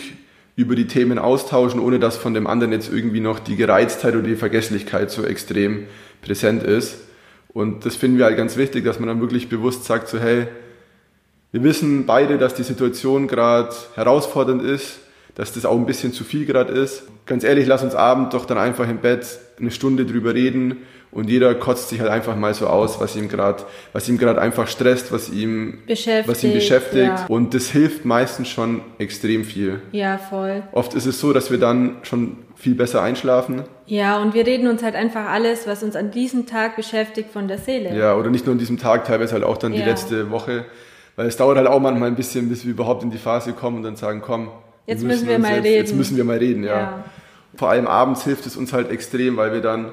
über 0.54 0.74
die 0.74 0.86
Themen 0.86 1.18
austauschen, 1.18 1.80
ohne 1.80 1.98
dass 1.98 2.16
von 2.16 2.34
dem 2.34 2.46
anderen 2.46 2.72
jetzt 2.72 2.92
irgendwie 2.92 3.20
noch 3.20 3.38
die 3.38 3.56
Gereiztheit 3.56 4.14
oder 4.14 4.24
die 4.24 4.36
Vergesslichkeit 4.36 5.10
so 5.10 5.24
extrem 5.24 5.86
präsent 6.20 6.62
ist. 6.62 6.98
Und 7.48 7.84
das 7.84 7.96
finden 7.96 8.18
wir 8.18 8.26
halt 8.26 8.36
ganz 8.36 8.56
wichtig, 8.56 8.84
dass 8.84 8.98
man 8.98 9.08
dann 9.08 9.20
wirklich 9.20 9.48
bewusst 9.48 9.84
sagt, 9.84 10.08
so 10.08 10.18
hey, 10.18 10.46
wir 11.52 11.62
wissen 11.62 12.06
beide, 12.06 12.38
dass 12.38 12.54
die 12.54 12.62
Situation 12.62 13.28
gerade 13.28 13.74
herausfordernd 13.94 14.62
ist, 14.62 15.00
dass 15.34 15.52
das 15.52 15.64
auch 15.64 15.76
ein 15.76 15.86
bisschen 15.86 16.12
zu 16.12 16.24
viel 16.24 16.46
gerade 16.46 16.72
ist. 16.72 17.04
Ganz 17.26 17.44
ehrlich, 17.44 17.66
lass 17.66 17.82
uns 17.82 17.94
abend 17.94 18.34
doch 18.34 18.46
dann 18.46 18.58
einfach 18.58 18.88
im 18.88 18.98
Bett 18.98 19.38
eine 19.60 19.70
Stunde 19.70 20.04
drüber 20.04 20.34
reden 20.34 20.78
und 21.10 21.28
jeder 21.28 21.54
kotzt 21.54 21.90
sich 21.90 22.00
halt 22.00 22.10
einfach 22.10 22.36
mal 22.36 22.54
so 22.54 22.66
aus, 22.66 22.98
was 23.00 23.16
ihm 23.16 23.28
gerade, 23.28 23.64
was 23.92 24.08
ihm 24.08 24.16
gerade 24.16 24.40
einfach 24.40 24.66
stresst, 24.66 25.12
was 25.12 25.28
ihm 25.28 25.80
beschäftigt, 25.86 26.28
was 26.28 26.42
ihn 26.42 26.54
beschäftigt. 26.54 27.04
Ja. 27.04 27.26
Und 27.28 27.52
das 27.52 27.68
hilft 27.68 28.06
meistens 28.06 28.48
schon 28.48 28.80
extrem 28.98 29.44
viel. 29.44 29.82
Ja, 29.92 30.16
voll. 30.16 30.62
Oft 30.72 30.94
ist 30.94 31.04
es 31.04 31.20
so, 31.20 31.34
dass 31.34 31.50
wir 31.50 31.58
dann 31.58 31.98
schon 32.02 32.38
viel 32.56 32.74
besser 32.74 33.02
einschlafen. 33.02 33.64
Ja, 33.84 34.22
und 34.22 34.32
wir 34.32 34.46
reden 34.46 34.68
uns 34.68 34.82
halt 34.82 34.94
einfach 34.94 35.26
alles, 35.26 35.66
was 35.66 35.82
uns 35.82 35.96
an 35.96 36.10
diesem 36.10 36.46
Tag 36.46 36.76
beschäftigt, 36.76 37.30
von 37.30 37.46
der 37.46 37.58
Seele. 37.58 37.94
Ja, 37.94 38.16
oder 38.16 38.30
nicht 38.30 38.46
nur 38.46 38.54
an 38.54 38.58
diesem 38.58 38.78
Tag, 38.78 39.04
teilweise 39.04 39.34
halt 39.34 39.44
auch 39.44 39.58
dann 39.58 39.74
ja. 39.74 39.82
die 39.82 39.90
letzte 39.90 40.30
Woche. 40.30 40.64
Weil 41.16 41.26
es 41.26 41.36
dauert 41.36 41.56
halt 41.56 41.66
auch 41.66 41.80
manchmal 41.80 42.08
ein 42.08 42.16
bisschen, 42.16 42.48
bis 42.48 42.64
wir 42.64 42.72
überhaupt 42.72 43.02
in 43.02 43.10
die 43.10 43.18
Phase 43.18 43.52
kommen 43.52 43.78
und 43.78 43.82
dann 43.82 43.96
sagen, 43.96 44.22
komm, 44.24 44.50
jetzt 44.86 45.02
müssen, 45.02 45.26
müssen 45.26 45.28
wir 45.28 45.38
mal 45.38 45.56
jetzt, 45.56 45.64
reden. 45.64 45.76
Jetzt 45.76 45.94
müssen 45.94 46.16
wir 46.16 46.24
mal 46.24 46.38
reden, 46.38 46.64
ja. 46.64 46.80
ja. 46.80 47.04
Vor 47.54 47.68
allem 47.68 47.86
abends 47.86 48.24
hilft 48.24 48.46
es 48.46 48.56
uns 48.56 48.72
halt 48.72 48.90
extrem, 48.90 49.36
weil 49.36 49.52
wir 49.52 49.60
dann 49.60 49.92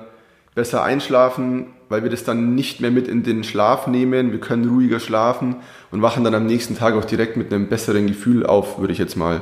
besser 0.55 0.83
einschlafen, 0.83 1.67
weil 1.89 2.03
wir 2.03 2.09
das 2.09 2.23
dann 2.23 2.55
nicht 2.55 2.79
mehr 2.79 2.91
mit 2.91 3.07
in 3.07 3.23
den 3.23 3.43
Schlaf 3.43 3.87
nehmen. 3.87 4.31
Wir 4.31 4.39
können 4.39 4.69
ruhiger 4.69 4.99
schlafen 4.99 5.57
und 5.91 6.01
wachen 6.01 6.23
dann 6.23 6.35
am 6.35 6.45
nächsten 6.45 6.77
Tag 6.77 6.95
auch 6.95 7.05
direkt 7.05 7.35
mit 7.35 7.53
einem 7.53 7.67
besseren 7.67 8.07
Gefühl 8.07 8.45
auf, 8.45 8.79
würde 8.79 8.93
ich 8.93 8.99
jetzt 8.99 9.15
mal 9.15 9.41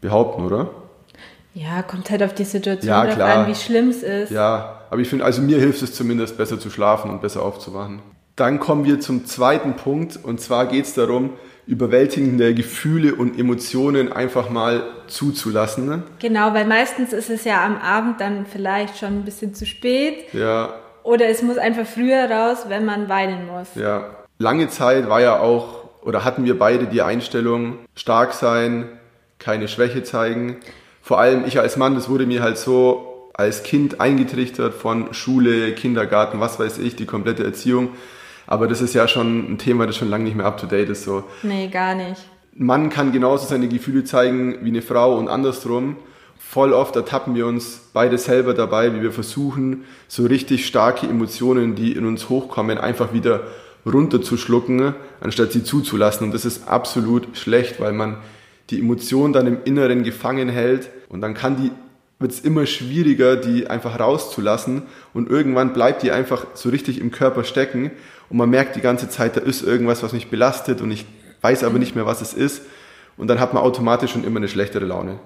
behaupten, 0.00 0.44
oder? 0.44 0.70
Ja, 1.54 1.82
kommt 1.82 2.10
halt 2.10 2.22
auf 2.22 2.34
die 2.34 2.44
Situation 2.44 2.90
ja, 2.90 3.06
drauf 3.06 3.20
an, 3.20 3.46
wie 3.46 3.54
schlimm 3.54 3.88
es 3.88 4.02
ist. 4.02 4.30
Ja, 4.30 4.82
aber 4.90 5.00
ich 5.00 5.08
finde, 5.08 5.24
also 5.24 5.40
mir 5.40 5.58
hilft 5.58 5.82
es 5.82 5.94
zumindest, 5.94 6.36
besser 6.36 6.60
zu 6.60 6.68
schlafen 6.68 7.10
und 7.10 7.22
besser 7.22 7.42
aufzuwachen. 7.42 8.00
Dann 8.36 8.60
kommen 8.60 8.84
wir 8.84 9.00
zum 9.00 9.24
zweiten 9.24 9.76
Punkt 9.76 10.18
und 10.22 10.42
zwar 10.42 10.66
geht 10.66 10.84
es 10.84 10.92
darum, 10.92 11.30
überwältigende 11.66 12.54
Gefühle 12.54 13.14
und 13.14 13.38
Emotionen 13.38 14.12
einfach 14.12 14.50
mal 14.50 14.84
zuzulassen. 15.08 16.04
Genau, 16.18 16.52
weil 16.52 16.66
meistens 16.66 17.14
ist 17.14 17.30
es 17.30 17.44
ja 17.44 17.64
am 17.64 17.76
Abend 17.76 18.20
dann 18.20 18.44
vielleicht 18.46 18.98
schon 18.98 19.08
ein 19.08 19.24
bisschen 19.24 19.54
zu 19.54 19.64
spät. 19.64 20.32
Ja. 20.34 20.74
Oder 21.02 21.28
es 21.28 21.42
muss 21.42 21.56
einfach 21.56 21.86
früher 21.86 22.30
raus, 22.30 22.66
wenn 22.68 22.84
man 22.84 23.08
weinen 23.08 23.46
muss. 23.46 23.68
Ja, 23.74 24.10
lange 24.38 24.68
Zeit 24.68 25.08
war 25.08 25.20
ja 25.20 25.40
auch, 25.40 25.84
oder 26.02 26.22
hatten 26.24 26.44
wir 26.44 26.58
beide 26.58 26.86
die 26.86 27.02
Einstellung, 27.02 27.78
stark 27.94 28.34
sein, 28.34 28.86
keine 29.38 29.66
Schwäche 29.66 30.02
zeigen. 30.02 30.58
Vor 31.00 31.18
allem 31.20 31.44
ich 31.46 31.58
als 31.58 31.76
Mann, 31.76 31.94
das 31.94 32.08
wurde 32.08 32.26
mir 32.26 32.42
halt 32.42 32.58
so 32.58 33.30
als 33.32 33.62
Kind 33.62 34.00
eingetrichtert 34.00 34.74
von 34.74 35.14
Schule, 35.14 35.72
Kindergarten, 35.72 36.38
was 36.38 36.58
weiß 36.58 36.78
ich, 36.78 36.96
die 36.96 37.06
komplette 37.06 37.44
Erziehung. 37.44 37.90
Aber 38.46 38.68
das 38.68 38.80
ist 38.80 38.94
ja 38.94 39.08
schon 39.08 39.52
ein 39.52 39.58
Thema, 39.58 39.86
das 39.86 39.96
schon 39.96 40.08
lange 40.08 40.24
nicht 40.24 40.36
mehr 40.36 40.46
up 40.46 40.58
to 40.58 40.66
date 40.66 40.88
ist. 40.88 41.04
So. 41.04 41.24
Nee, 41.42 41.68
gar 41.68 41.94
nicht. 41.94 42.20
Ein 42.58 42.66
Mann 42.66 42.90
kann 42.90 43.12
genauso 43.12 43.46
seine 43.46 43.68
Gefühle 43.68 44.04
zeigen 44.04 44.58
wie 44.62 44.68
eine 44.68 44.82
Frau 44.82 45.16
und 45.18 45.28
andersrum. 45.28 45.96
Voll 46.38 46.72
oft 46.72 46.94
ertappen 46.96 47.34
wir 47.34 47.46
uns 47.46 47.88
beide 47.92 48.18
selber 48.18 48.54
dabei, 48.54 48.94
wie 48.94 49.02
wir 49.02 49.12
versuchen, 49.12 49.84
so 50.06 50.24
richtig 50.26 50.66
starke 50.66 51.06
Emotionen, 51.06 51.74
die 51.74 51.92
in 51.92 52.06
uns 52.06 52.28
hochkommen, 52.28 52.78
einfach 52.78 53.12
wieder 53.12 53.42
runterzuschlucken, 53.84 54.94
anstatt 55.20 55.52
sie 55.52 55.64
zuzulassen. 55.64 56.26
Und 56.26 56.34
das 56.34 56.44
ist 56.44 56.68
absolut 56.68 57.36
schlecht, 57.36 57.80
weil 57.80 57.92
man 57.92 58.18
die 58.70 58.80
Emotion 58.80 59.32
dann 59.32 59.46
im 59.46 59.58
Inneren 59.64 60.02
gefangen 60.02 60.48
hält 60.48 60.90
und 61.08 61.20
dann 61.20 61.34
kann 61.34 61.56
die 61.56 61.70
wird 62.18 62.32
es 62.32 62.40
immer 62.40 62.64
schwieriger, 62.66 63.36
die 63.36 63.66
einfach 63.66 64.00
rauszulassen 64.00 64.82
und 65.12 65.28
irgendwann 65.28 65.72
bleibt 65.72 66.02
die 66.02 66.10
einfach 66.10 66.46
so 66.54 66.70
richtig 66.70 67.00
im 67.00 67.10
Körper 67.10 67.44
stecken 67.44 67.90
und 68.30 68.38
man 68.38 68.48
merkt 68.48 68.76
die 68.76 68.80
ganze 68.80 69.08
Zeit, 69.08 69.36
da 69.36 69.40
ist 69.40 69.62
irgendwas, 69.62 70.02
was 70.02 70.12
mich 70.12 70.30
belastet 70.30 70.80
und 70.80 70.90
ich 70.90 71.04
weiß 71.42 71.64
aber 71.64 71.78
nicht 71.78 71.94
mehr, 71.94 72.06
was 72.06 72.22
es 72.22 72.32
ist 72.32 72.62
und 73.16 73.28
dann 73.28 73.38
hat 73.38 73.52
man 73.52 73.62
automatisch 73.62 74.12
schon 74.12 74.24
immer 74.24 74.38
eine 74.38 74.48
schlechtere 74.48 74.84
Laune. 74.84 75.18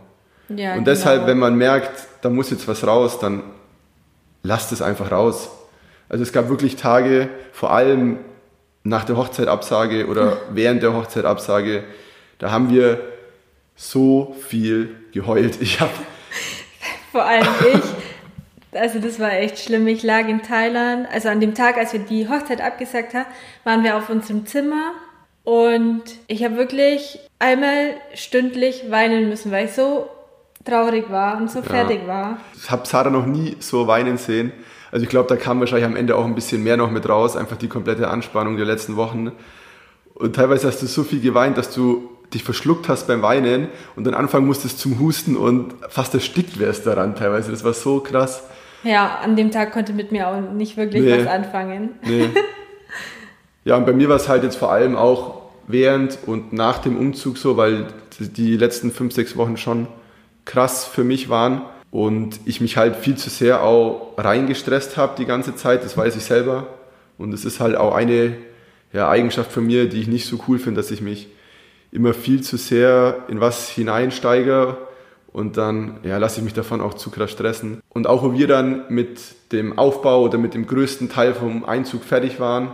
Ja, 0.48 0.74
und 0.74 0.86
deshalb, 0.86 1.20
genau. 1.20 1.28
wenn 1.28 1.38
man 1.38 1.54
merkt, 1.54 2.08
da 2.22 2.28
muss 2.28 2.50
jetzt 2.50 2.66
was 2.66 2.84
raus, 2.84 3.20
dann 3.20 3.44
lasst 4.42 4.72
es 4.72 4.82
einfach 4.82 5.12
raus. 5.12 5.50
Also 6.08 6.24
es 6.24 6.32
gab 6.32 6.48
wirklich 6.48 6.74
Tage, 6.74 7.28
vor 7.52 7.72
allem 7.72 8.18
nach 8.82 9.04
der 9.04 9.16
Hochzeitabsage 9.16 10.06
oder 10.08 10.38
während 10.52 10.82
der 10.82 10.94
Hochzeitabsage, 10.94 11.84
da 12.38 12.50
haben 12.50 12.70
wir 12.70 13.00
so 13.76 14.36
viel 14.40 14.96
geheult. 15.12 15.58
Ich 15.60 15.80
habe 15.80 15.92
vor 17.12 17.24
allem 17.24 17.46
ich. 17.74 18.78
Also 18.78 19.00
das 19.00 19.18
war 19.18 19.32
echt 19.32 19.58
schlimm. 19.58 19.86
Ich 19.88 20.02
lag 20.02 20.28
in 20.28 20.42
Thailand. 20.42 21.08
Also 21.12 21.28
an 21.28 21.40
dem 21.40 21.54
Tag, 21.54 21.76
als 21.76 21.92
wir 21.92 22.00
die 22.00 22.28
Hochzeit 22.28 22.60
abgesagt 22.60 23.14
haben, 23.14 23.26
waren 23.64 23.82
wir 23.82 23.96
auf 23.96 24.08
unserem 24.08 24.46
Zimmer 24.46 24.92
und 25.44 26.02
ich 26.26 26.44
habe 26.44 26.56
wirklich 26.56 27.18
einmal 27.38 27.94
stündlich 28.14 28.84
weinen 28.90 29.28
müssen, 29.28 29.50
weil 29.50 29.66
ich 29.66 29.72
so 29.72 30.08
traurig 30.64 31.10
war 31.10 31.38
und 31.38 31.50
so 31.50 31.60
ja. 31.60 31.64
fertig 31.64 32.06
war. 32.06 32.38
Ich 32.56 32.70
habe 32.70 32.86
Sarah 32.86 33.10
noch 33.10 33.26
nie 33.26 33.56
so 33.58 33.86
weinen 33.86 34.18
sehen. 34.18 34.52
Also 34.92 35.04
ich 35.04 35.08
glaube, 35.08 35.28
da 35.28 35.36
kam 35.36 35.60
wahrscheinlich 35.60 35.86
am 35.86 35.96
Ende 35.96 36.16
auch 36.16 36.24
ein 36.24 36.34
bisschen 36.34 36.62
mehr 36.62 36.76
noch 36.76 36.90
mit 36.90 37.08
raus, 37.08 37.36
einfach 37.36 37.56
die 37.56 37.68
komplette 37.68 38.08
Anspannung 38.08 38.56
der 38.56 38.66
letzten 38.66 38.96
Wochen. 38.96 39.32
Und 40.14 40.36
teilweise 40.36 40.68
hast 40.68 40.82
du 40.82 40.86
so 40.86 41.02
viel 41.02 41.20
geweint, 41.20 41.56
dass 41.56 41.72
du 41.72 42.10
dich 42.32 42.44
verschluckt 42.44 42.88
hast 42.88 43.06
beim 43.06 43.22
Weinen 43.22 43.68
und 43.96 44.04
dann 44.04 44.14
anfangen 44.14 44.46
musstest 44.46 44.78
zum 44.78 44.98
Husten 44.98 45.36
und 45.36 45.74
fast 45.88 46.14
erstickt 46.14 46.58
wärst 46.58 46.86
daran 46.86 47.16
teilweise. 47.16 47.50
Das 47.50 47.64
war 47.64 47.74
so 47.74 48.00
krass. 48.00 48.42
Ja, 48.82 49.18
an 49.22 49.36
dem 49.36 49.50
Tag 49.50 49.72
konnte 49.72 49.92
mit 49.92 50.12
mir 50.12 50.28
auch 50.28 50.40
nicht 50.40 50.76
wirklich 50.76 51.02
nee. 51.02 51.18
was 51.18 51.26
anfangen. 51.26 51.90
Nee. 52.02 52.28
Ja, 53.64 53.76
und 53.76 53.84
bei 53.84 53.92
mir 53.92 54.08
war 54.08 54.16
es 54.16 54.28
halt 54.28 54.42
jetzt 54.42 54.56
vor 54.56 54.72
allem 54.72 54.96
auch 54.96 55.42
während 55.66 56.18
und 56.26 56.52
nach 56.52 56.78
dem 56.78 56.96
Umzug 56.96 57.36
so, 57.36 57.56
weil 57.56 57.88
die 58.18 58.56
letzten 58.56 58.90
fünf, 58.90 59.12
sechs 59.14 59.36
Wochen 59.36 59.56
schon 59.56 59.86
krass 60.44 60.86
für 60.86 61.04
mich 61.04 61.28
waren 61.28 61.62
und 61.90 62.40
ich 62.46 62.60
mich 62.60 62.76
halt 62.76 62.96
viel 62.96 63.16
zu 63.16 63.28
sehr 63.28 63.62
auch 63.62 64.14
reingestresst 64.16 64.96
habe 64.96 65.14
die 65.18 65.26
ganze 65.26 65.54
Zeit, 65.56 65.84
das 65.84 65.96
weiß 65.96 66.16
ich 66.16 66.24
selber. 66.24 66.68
Und 67.18 67.34
es 67.34 67.44
ist 67.44 67.60
halt 67.60 67.76
auch 67.76 67.94
eine 67.94 68.34
ja, 68.92 69.08
Eigenschaft 69.08 69.52
von 69.52 69.66
mir, 69.66 69.88
die 69.88 70.00
ich 70.00 70.08
nicht 70.08 70.26
so 70.26 70.40
cool 70.48 70.58
finde, 70.58 70.80
dass 70.80 70.90
ich 70.90 71.02
mich 71.02 71.28
immer 71.92 72.14
viel 72.14 72.42
zu 72.42 72.56
sehr 72.56 73.24
in 73.28 73.40
was 73.40 73.68
hineinsteige 73.68 74.76
und 75.32 75.56
dann 75.56 75.98
ja, 76.02 76.18
lasse 76.18 76.38
ich 76.38 76.44
mich 76.44 76.54
davon 76.54 76.80
auch 76.80 76.94
zu 76.94 77.10
krass 77.10 77.30
stressen. 77.30 77.80
Und 77.88 78.06
auch 78.06 78.22
wo 78.22 78.32
wir 78.32 78.46
dann 78.46 78.84
mit 78.88 79.20
dem 79.52 79.78
Aufbau 79.78 80.22
oder 80.22 80.38
mit 80.38 80.54
dem 80.54 80.66
größten 80.66 81.08
Teil 81.08 81.34
vom 81.34 81.64
Einzug 81.64 82.04
fertig 82.04 82.40
waren, 82.40 82.72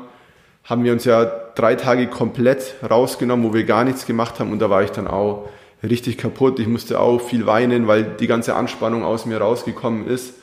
haben 0.64 0.84
wir 0.84 0.92
uns 0.92 1.04
ja 1.04 1.24
drei 1.54 1.76
Tage 1.76 2.08
komplett 2.08 2.74
rausgenommen, 2.88 3.46
wo 3.46 3.54
wir 3.54 3.64
gar 3.64 3.84
nichts 3.84 4.04
gemacht 4.04 4.40
haben 4.40 4.52
und 4.52 4.58
da 4.58 4.68
war 4.68 4.82
ich 4.82 4.90
dann 4.90 5.06
auch 5.06 5.48
richtig 5.82 6.18
kaputt. 6.18 6.58
Ich 6.58 6.66
musste 6.66 6.98
auch 6.98 7.20
viel 7.20 7.46
weinen, 7.46 7.86
weil 7.86 8.04
die 8.04 8.26
ganze 8.26 8.54
Anspannung 8.54 9.04
aus 9.04 9.26
mir 9.26 9.38
rausgekommen 9.38 10.06
ist 10.08 10.34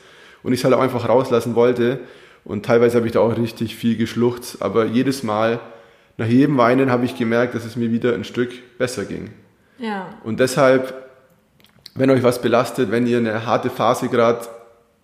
und 0.42 0.52
ich 0.52 0.60
es 0.60 0.64
halt 0.64 0.74
auch 0.74 0.80
einfach 0.80 1.08
rauslassen 1.08 1.54
wollte. 1.54 2.00
Und 2.44 2.64
teilweise 2.64 2.96
habe 2.96 3.06
ich 3.06 3.12
da 3.12 3.20
auch 3.20 3.36
richtig 3.36 3.74
viel 3.76 3.96
geschluchzt, 3.96 4.62
aber 4.62 4.86
jedes 4.86 5.22
Mal 5.22 5.60
nach 6.16 6.26
jedem 6.26 6.56
Weinen 6.58 6.90
habe 6.90 7.04
ich 7.04 7.16
gemerkt, 7.16 7.54
dass 7.54 7.64
es 7.64 7.76
mir 7.76 7.90
wieder 7.90 8.14
ein 8.14 8.24
Stück 8.24 8.78
besser 8.78 9.04
ging. 9.04 9.30
Ja. 9.78 10.08
Und 10.22 10.40
deshalb, 10.40 10.94
wenn 11.94 12.10
euch 12.10 12.22
was 12.22 12.40
belastet, 12.40 12.90
wenn 12.90 13.06
ihr 13.06 13.18
eine 13.18 13.46
harte 13.46 13.70
Phase 13.70 14.08
gerade 14.08 14.46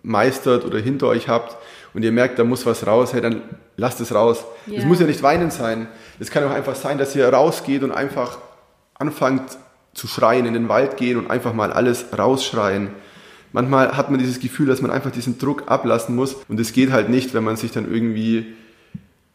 meistert 0.03 0.65
oder 0.65 0.79
hinter 0.79 1.07
euch 1.07 1.27
habt 1.27 1.57
und 1.93 2.03
ihr 2.03 2.11
merkt, 2.11 2.39
da 2.39 2.43
muss 2.43 2.65
was 2.65 2.87
raus, 2.87 3.13
hey, 3.13 3.21
dann 3.21 3.41
lasst 3.77 3.99
es 3.99 4.13
raus. 4.13 4.45
Es 4.67 4.73
yeah. 4.73 4.85
muss 4.85 4.99
ja 4.99 5.05
nicht 5.05 5.21
weinen 5.21 5.51
sein. 5.51 5.87
Es 6.19 6.31
kann 6.31 6.43
auch 6.43 6.51
einfach 6.51 6.75
sein, 6.75 6.97
dass 6.97 7.15
ihr 7.15 7.27
rausgeht 7.27 7.83
und 7.83 7.91
einfach 7.91 8.39
anfangt 8.95 9.57
zu 9.93 10.07
schreien, 10.07 10.45
in 10.45 10.53
den 10.53 10.69
Wald 10.69 10.97
gehen 10.97 11.17
und 11.17 11.29
einfach 11.29 11.53
mal 11.53 11.73
alles 11.73 12.05
rausschreien. 12.17 12.89
Manchmal 13.51 13.97
hat 13.97 14.09
man 14.09 14.19
dieses 14.19 14.39
Gefühl, 14.39 14.67
dass 14.67 14.81
man 14.81 14.91
einfach 14.91 15.11
diesen 15.11 15.37
Druck 15.37 15.69
ablassen 15.69 16.15
muss 16.15 16.35
und 16.47 16.59
es 16.59 16.71
geht 16.71 16.91
halt 16.91 17.09
nicht, 17.09 17.33
wenn 17.33 17.43
man 17.43 17.57
sich 17.57 17.71
dann 17.71 17.91
irgendwie 17.91 18.53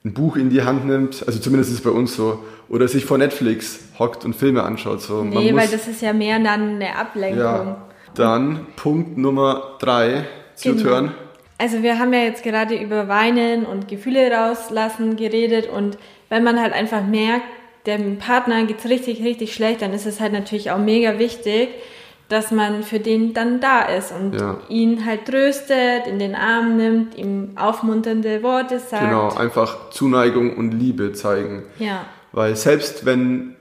ein 0.07 0.13
Buch 0.13 0.37
in 0.37 0.51
die 0.51 0.63
Hand 0.63 0.87
nimmt, 0.87 1.25
also 1.27 1.41
zumindest 1.41 1.71
ist 1.73 1.79
es 1.79 1.85
bei 1.85 1.91
uns 1.91 2.15
so, 2.15 2.39
oder 2.69 2.87
sich 2.87 3.05
vor 3.05 3.19
Netflix 3.19 3.81
hockt 3.99 4.25
und 4.25 4.37
Filme 4.37 4.63
anschaut. 4.63 5.03
So. 5.03 5.25
Nee, 5.25 5.51
muss, 5.51 5.63
weil 5.63 5.69
das 5.69 5.89
ist 5.89 6.01
ja 6.01 6.13
mehr 6.13 6.39
dann 6.39 6.77
eine 6.77 6.97
Ablenkung. 6.97 7.41
Ja. 7.41 7.89
Dann 8.15 8.67
Punkt 8.77 9.19
Nummer 9.19 9.77
drei, 9.81 10.25
zuhören. 10.55 11.07
Genau. 11.07 11.19
Also 11.59 11.83
wir 11.83 11.99
haben 11.99 12.13
ja 12.13 12.21
jetzt 12.21 12.45
gerade 12.45 12.77
über 12.77 13.09
Weinen 13.09 13.67
und 13.67 13.89
Gefühle 13.89 14.31
rauslassen 14.31 15.17
geredet 15.17 15.69
und 15.69 15.99
wenn 16.29 16.45
man 16.45 16.61
halt 16.61 16.73
einfach 16.73 17.05
merkt, 17.05 17.45
dem 17.87 18.19
Partner 18.19 18.65
geht 18.65 18.79
es 18.79 18.89
richtig, 18.89 19.25
richtig 19.25 19.55
schlecht, 19.55 19.83
dann 19.83 19.93
ist 19.93 20.07
es 20.07 20.21
halt 20.21 20.33
natürlich 20.33 20.71
auch 20.71 20.79
mega 20.79 21.19
wichtig, 21.19 21.71
dass 22.29 22.51
man 22.51 22.83
für 22.83 22.99
den 22.99 23.35
dann 23.35 23.61
da 23.61 23.83
ist 23.83 24.13
und 24.13 24.35
ja. 24.35 24.59
ihn 24.69 25.05
halt 25.05 25.27
tröstet, 25.27 26.07
in 26.07 26.19
den 26.19 26.35
Arm 26.35 26.77
nimmt, 26.77 27.17
ihm 27.17 27.53
aufmunternde 27.57 28.43
Worte 28.43 28.81
sagt. 28.81 29.05
Genau, 29.05 29.33
einfach 29.35 29.91
Zuneigung 29.91 30.57
und 30.57 30.73
Liebe 30.73 31.13
zeigen. 31.13 31.63
Ja. 31.79 32.05
Weil 32.33 32.57
selbst 32.57 33.07
wenn 33.07 33.55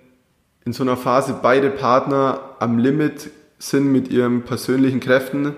in 0.65 0.73
so 0.73 0.83
einer 0.83 0.97
Phase 0.97 1.39
beide 1.41 1.69
Partner 1.69 2.55
am 2.59 2.79
Limit 2.79 3.29
sind 3.59 3.91
mit 3.91 4.09
ihren 4.09 4.41
persönlichen 4.41 4.99
Kräften, 4.99 5.53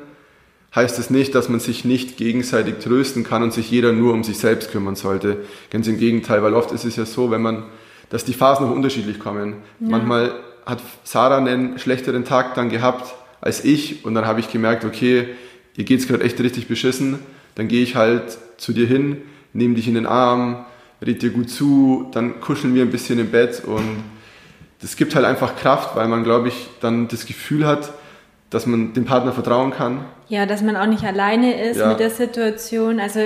heißt 0.75 0.99
es 0.99 1.09
nicht, 1.09 1.33
dass 1.33 1.47
man 1.47 1.61
sich 1.61 1.85
nicht 1.85 2.17
gegenseitig 2.17 2.79
trösten 2.79 3.23
kann 3.23 3.41
und 3.41 3.53
sich 3.53 3.71
jeder 3.71 3.93
nur 3.93 4.13
um 4.13 4.23
sich 4.23 4.37
selbst 4.37 4.71
kümmern 4.71 4.95
sollte. 4.95 5.37
Ganz 5.69 5.87
im 5.87 5.97
Gegenteil, 5.97 6.43
weil 6.43 6.53
oft 6.53 6.71
ist 6.73 6.83
es 6.83 6.97
ja 6.97 7.05
so, 7.05 7.31
wenn 7.31 7.41
man, 7.41 7.63
dass 8.09 8.25
die 8.25 8.33
Phasen 8.33 8.67
noch 8.67 8.75
unterschiedlich 8.75 9.17
kommen. 9.17 9.55
Ja. 9.79 9.87
Manchmal 9.89 10.35
hat 10.67 10.79
Sarah 11.03 11.37
einen 11.37 11.79
schlechteren 11.79 12.25
Tag 12.25 12.53
dann 12.53 12.69
gehabt 12.69 13.15
als 13.41 13.63
ich 13.63 14.05
und 14.05 14.13
dann 14.13 14.25
habe 14.25 14.39
ich 14.39 14.51
gemerkt, 14.51 14.85
okay, 14.85 15.29
ihr 15.75 15.83
geht 15.85 16.01
es 16.01 16.07
gerade 16.07 16.23
echt 16.23 16.39
richtig 16.39 16.67
beschissen, 16.67 17.19
dann 17.55 17.67
gehe 17.67 17.81
ich 17.81 17.95
halt 17.95 18.37
zu 18.57 18.73
dir 18.73 18.85
hin, 18.85 19.21
nehme 19.53 19.75
dich 19.75 19.87
in 19.87 19.95
den 19.95 20.05
Arm, 20.05 20.65
red 21.05 21.21
dir 21.21 21.29
gut 21.29 21.49
zu, 21.49 22.07
dann 22.11 22.41
kuscheln 22.41 22.75
wir 22.75 22.83
ein 22.83 22.91
bisschen 22.91 23.17
im 23.19 23.31
Bett 23.31 23.63
und 23.65 24.03
das 24.81 24.95
gibt 24.95 25.15
halt 25.15 25.25
einfach 25.25 25.55
Kraft, 25.55 25.95
weil 25.95 26.07
man, 26.07 26.23
glaube 26.23 26.49
ich, 26.49 26.67
dann 26.81 27.07
das 27.07 27.25
Gefühl 27.25 27.65
hat, 27.65 27.93
dass 28.49 28.65
man 28.65 28.93
dem 28.93 29.05
Partner 29.05 29.31
vertrauen 29.31 29.71
kann. 29.71 30.05
Ja, 30.27 30.45
dass 30.45 30.61
man 30.61 30.75
auch 30.75 30.85
nicht 30.85 31.03
alleine 31.03 31.61
ist 31.61 31.77
ja. 31.77 31.87
mit 31.87 31.99
der 31.99 32.09
Situation. 32.09 32.99
Also 32.99 33.21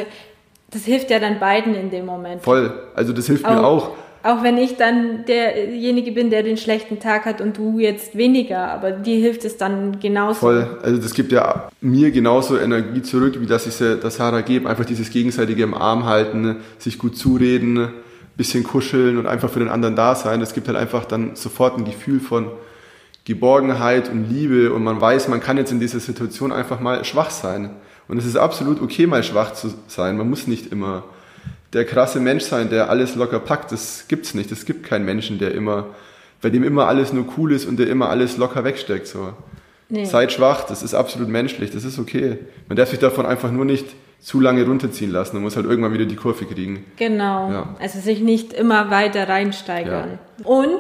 das 0.70 0.86
hilft 0.86 1.10
ja 1.10 1.20
dann 1.20 1.40
beiden 1.40 1.76
in 1.76 1.90
dem 1.90 2.06
Moment. 2.06 2.42
Voll. 2.44 2.74
Also 2.96 3.12
das 3.12 3.28
hilft 3.28 3.46
auch, 3.46 3.52
mir 3.52 3.64
auch. 3.64 3.92
Auch 4.24 4.44
wenn 4.44 4.58
ich 4.58 4.78
dann 4.78 5.26
derjenige 5.26 6.12
bin, 6.12 6.30
der 6.30 6.44
den 6.44 6.58
schlechten 6.58 7.00
Tag 7.00 7.26
hat 7.26 7.42
und 7.42 7.58
du 7.58 7.80
jetzt 7.80 8.16
weniger, 8.16 8.72
aber 8.72 8.92
dir 8.92 9.20
hilft 9.20 9.46
es 9.46 9.58
dann 9.58 10.00
genauso. 10.00 10.42
Voll, 10.42 10.78
also 10.84 11.02
das 11.02 11.14
gibt 11.14 11.32
ja 11.32 11.70
mir 11.82 12.12
genauso 12.12 12.60
Energie 12.60 13.02
zurück, 13.02 13.40
wie 13.40 13.48
dass 13.48 13.66
ich 13.66 13.74
sie 13.74 13.98
der 13.98 14.12
Sarah 14.12 14.42
gebe. 14.42 14.70
Einfach 14.70 14.86
dieses 14.86 15.10
gegenseitige 15.10 15.64
im 15.64 15.74
Arm 15.74 16.06
halten, 16.06 16.58
sich 16.78 17.00
gut 17.00 17.18
zureden, 17.18 17.90
bisschen 18.38 18.64
kuscheln 18.64 19.18
und 19.18 19.26
einfach 19.26 19.50
für 19.50 19.60
den 19.60 19.70
anderen 19.70 19.96
da 19.96 20.14
sein. 20.14 20.40
Das 20.40 20.54
gibt 20.54 20.68
halt 20.68 20.78
einfach 20.78 21.06
dann 21.06 21.36
sofort 21.36 21.78
ein 21.78 21.86
Gefühl 21.86 22.20
von 22.20 22.48
Geborgenheit 23.26 24.10
und 24.10 24.30
Liebe 24.30 24.74
und 24.74 24.84
man 24.84 25.00
weiß, 25.00 25.28
man 25.28 25.40
kann 25.40 25.58
jetzt 25.58 25.72
in 25.72 25.80
dieser 25.80 26.00
Situation 26.00 26.52
einfach 26.52 26.80
mal 26.80 27.04
schwach 27.06 27.30
sein. 27.30 27.72
Und 28.08 28.18
es 28.18 28.26
ist 28.26 28.36
absolut 28.36 28.82
okay, 28.82 29.08
mal 29.08 29.24
schwach 29.24 29.54
zu 29.54 29.74
sein. 29.88 30.18
Man 30.18 30.30
muss 30.30 30.48
nicht 30.48 30.72
immer 30.72 31.06
der 31.74 31.86
krasse 31.86 32.20
Mensch 32.20 32.44
sein, 32.44 32.70
der 32.70 32.90
alles 32.90 33.16
locker 33.16 33.40
packt. 33.40 33.72
Das 33.72 34.06
gibt's 34.08 34.34
nicht. 34.34 34.52
Es 34.52 34.66
gibt 34.66 34.86
keinen 34.86 35.06
Menschen, 35.06 35.40
der 35.40 35.54
immer, 35.54 35.88
bei 36.42 36.50
dem 36.50 36.64
immer 36.64 36.88
alles 36.88 37.14
nur 37.14 37.26
cool 37.38 37.52
ist 37.52 37.66
und 37.66 37.78
der 37.78 37.88
immer 37.88 38.10
alles 38.10 38.38
locker 38.38 38.64
wegsteckt. 38.64 39.08
So. 39.08 39.34
Nee. 39.90 40.06
Seid 40.06 40.32
schwach, 40.32 40.64
das 40.66 40.84
ist 40.84 40.94
absolut 40.94 41.28
menschlich, 41.30 41.72
das 41.72 41.84
ist 41.84 42.00
okay. 42.00 42.38
Man 42.70 42.78
darf 42.78 42.90
sich 42.90 43.00
davon 43.00 43.26
einfach 43.26 43.52
nur 43.52 43.66
nicht 43.66 43.86
zu 44.22 44.40
lange 44.40 44.66
runterziehen 44.66 45.12
lassen. 45.12 45.36
Man 45.36 45.44
muss 45.44 45.56
halt 45.56 45.66
irgendwann 45.66 45.94
wieder 45.94 46.06
die 46.06 46.16
Kurve 46.16 46.46
kriegen. 46.46 46.86
Genau. 46.98 47.52
Ja. 47.52 47.76
Also 47.80 48.00
sich 48.00 48.22
nicht 48.22 48.54
immer 48.54 48.90
weiter 48.92 49.28
reinsteigern. 49.28 50.20
Ja. 50.40 50.46
Und 50.46 50.80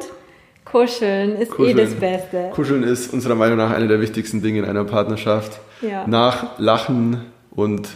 Kuscheln 0.63 1.35
ist 1.37 1.51
Kuscheln. 1.51 1.77
eh 1.77 1.81
das 1.81 1.93
Beste. 1.95 2.49
Kuscheln 2.53 2.83
ist 2.83 3.11
unserer 3.11 3.35
Meinung 3.35 3.57
nach 3.57 3.71
eine 3.71 3.87
der 3.87 3.99
wichtigsten 3.99 4.41
Dinge 4.41 4.59
in 4.59 4.65
einer 4.65 4.83
Partnerschaft. 4.83 5.59
Ja. 5.81 6.05
Nach 6.07 6.59
Lachen 6.59 7.21
und 7.49 7.89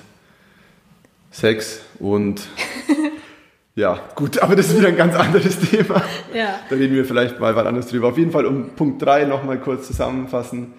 Sex 1.32 1.82
und 2.00 2.42
ja, 3.76 4.00
gut, 4.16 4.40
aber 4.40 4.56
das 4.56 4.68
ist 4.68 4.78
wieder 4.78 4.90
ein 4.90 4.98
ganz 4.98 5.16
anderes 5.16 5.60
Thema. 5.60 6.04
Ja. 6.34 6.60
Da 6.70 6.76
reden 6.76 6.96
wir 6.96 7.06
vielleicht 7.06 7.40
mal 7.40 7.56
was 7.56 7.66
anderes 7.66 7.88
drüber. 7.88 8.10
Auf 8.10 8.18
jeden 8.18 8.32
Fall 8.32 8.46
um 8.46 8.70
Punkt 8.70 9.02
3 9.02 9.26
nochmal 9.26 9.60
kurz 9.60 9.88
zusammenfassen. 9.88 10.74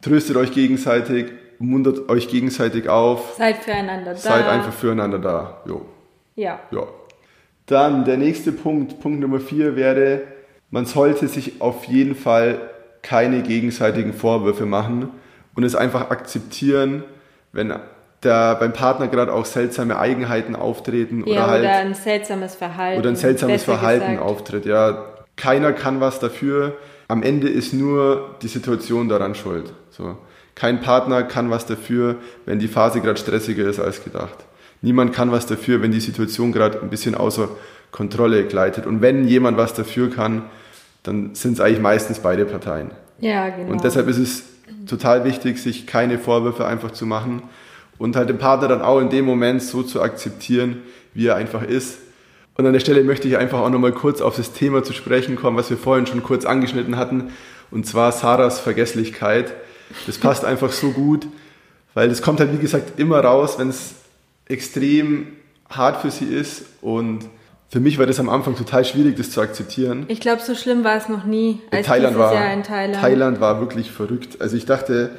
Tröstet 0.00 0.36
euch 0.36 0.52
gegenseitig, 0.52 1.32
muntert 1.58 2.08
euch 2.08 2.28
gegenseitig 2.28 2.88
auf. 2.88 3.34
Seid 3.36 3.58
füreinander 3.58 4.12
da. 4.12 4.16
Seid 4.16 4.46
einfach 4.46 4.72
füreinander 4.72 5.18
da. 5.18 5.62
Jo. 5.66 5.86
Ja. 6.36 6.60
ja. 6.70 6.82
Dann 7.66 8.04
der 8.04 8.16
nächste 8.16 8.52
Punkt, 8.52 9.00
Punkt 9.00 9.20
Nummer 9.20 9.40
4 9.40 9.76
wäre, 9.76 10.22
man 10.70 10.86
sollte 10.86 11.28
sich 11.28 11.60
auf 11.60 11.84
jeden 11.84 12.14
Fall 12.14 12.60
keine 13.02 13.42
gegenseitigen 13.42 14.12
Vorwürfe 14.12 14.66
machen 14.66 15.10
und 15.54 15.64
es 15.64 15.74
einfach 15.74 16.10
akzeptieren, 16.10 17.04
wenn 17.52 17.72
da 18.20 18.54
beim 18.54 18.72
Partner 18.72 19.08
gerade 19.08 19.32
auch 19.32 19.44
seltsame 19.44 19.98
Eigenheiten 19.98 20.56
auftreten 20.56 21.24
ja, 21.26 21.32
oder 21.32 21.46
halt 21.46 21.60
oder 21.64 21.76
ein 21.76 21.94
seltsames 21.94 22.54
Verhalten 22.54 23.00
oder 23.00 23.10
ein 23.10 23.16
seltsames 23.16 23.62
Verhalten 23.62 24.12
gesagt. 24.12 24.22
auftritt. 24.22 24.66
Ja, 24.66 25.04
keiner 25.36 25.72
kann 25.72 26.00
was 26.00 26.18
dafür. 26.18 26.76
Am 27.06 27.22
Ende 27.22 27.48
ist 27.48 27.72
nur 27.72 28.36
die 28.42 28.48
Situation 28.48 29.08
daran 29.08 29.34
schuld. 29.34 29.72
So. 29.90 30.18
Kein 30.54 30.80
Partner 30.80 31.22
kann 31.22 31.50
was 31.50 31.66
dafür, 31.66 32.16
wenn 32.44 32.58
die 32.58 32.68
Phase 32.68 33.00
gerade 33.00 33.18
stressiger 33.18 33.66
ist 33.66 33.78
als 33.78 34.02
gedacht. 34.02 34.36
Niemand 34.82 35.12
kann 35.12 35.30
was 35.30 35.46
dafür, 35.46 35.80
wenn 35.80 35.92
die 35.92 36.00
Situation 36.00 36.52
gerade 36.52 36.80
ein 36.80 36.90
bisschen 36.90 37.14
außer 37.14 37.48
Kontrolle 37.92 38.44
gleitet. 38.44 38.86
Und 38.86 39.00
wenn 39.00 39.26
jemand 39.26 39.56
was 39.56 39.74
dafür 39.74 40.10
kann, 40.10 40.44
dann 41.04 41.34
sind 41.34 41.54
es 41.54 41.60
eigentlich 41.60 41.80
meistens 41.80 42.18
beide 42.18 42.44
Parteien. 42.44 42.90
Ja, 43.20 43.48
genau. 43.48 43.70
Und 43.70 43.84
deshalb 43.84 44.08
ist 44.08 44.18
es 44.18 44.42
total 44.86 45.24
wichtig, 45.24 45.62
sich 45.62 45.86
keine 45.86 46.18
Vorwürfe 46.18 46.66
einfach 46.66 46.90
zu 46.90 47.06
machen 47.06 47.42
und 47.98 48.16
halt 48.16 48.28
den 48.28 48.38
Partner 48.38 48.68
dann 48.68 48.82
auch 48.82 49.00
in 49.00 49.10
dem 49.10 49.24
Moment 49.24 49.62
so 49.62 49.82
zu 49.82 50.00
akzeptieren, 50.00 50.82
wie 51.14 51.26
er 51.26 51.36
einfach 51.36 51.62
ist. 51.62 51.98
Und 52.56 52.66
an 52.66 52.72
der 52.72 52.80
Stelle 52.80 53.04
möchte 53.04 53.28
ich 53.28 53.36
einfach 53.36 53.60
auch 53.60 53.70
nochmal 53.70 53.92
kurz 53.92 54.20
auf 54.20 54.36
das 54.36 54.52
Thema 54.52 54.82
zu 54.82 54.92
sprechen 54.92 55.36
kommen, 55.36 55.56
was 55.56 55.70
wir 55.70 55.76
vorhin 55.76 56.06
schon 56.06 56.22
kurz 56.22 56.44
angeschnitten 56.44 56.96
hatten, 56.96 57.32
und 57.70 57.86
zwar 57.86 58.12
Sarahs 58.12 58.60
Vergesslichkeit. 58.60 59.52
Das 60.06 60.18
passt 60.18 60.44
einfach 60.44 60.72
so 60.72 60.90
gut, 60.90 61.26
weil 61.94 62.10
es 62.10 62.22
kommt 62.22 62.40
halt, 62.40 62.52
wie 62.52 62.58
gesagt, 62.58 62.98
immer 62.98 63.20
raus, 63.20 63.58
wenn 63.58 63.68
es 63.68 63.94
extrem 64.46 65.28
hart 65.68 66.00
für 66.00 66.10
sie 66.10 66.24
ist 66.24 66.64
und 66.80 67.28
für 67.70 67.80
mich 67.80 67.98
war 67.98 68.06
das 68.06 68.18
am 68.18 68.30
Anfang 68.30 68.56
total 68.56 68.84
schwierig, 68.84 69.16
das 69.16 69.30
zu 69.30 69.42
akzeptieren. 69.42 70.06
Ich 70.08 70.20
glaube, 70.20 70.40
so 70.40 70.54
schlimm 70.54 70.84
war 70.84 70.96
es 70.96 71.10
noch 71.10 71.24
nie 71.24 71.60
in 71.70 71.82
Thailand 71.82 72.16
war, 72.16 72.32
Jahr 72.32 72.52
in 72.54 72.62
Thailand. 72.62 72.98
Thailand 72.98 73.40
war 73.40 73.60
wirklich 73.60 73.90
verrückt. 73.90 74.40
Also 74.40 74.56
ich 74.56 74.64
dachte, 74.64 75.10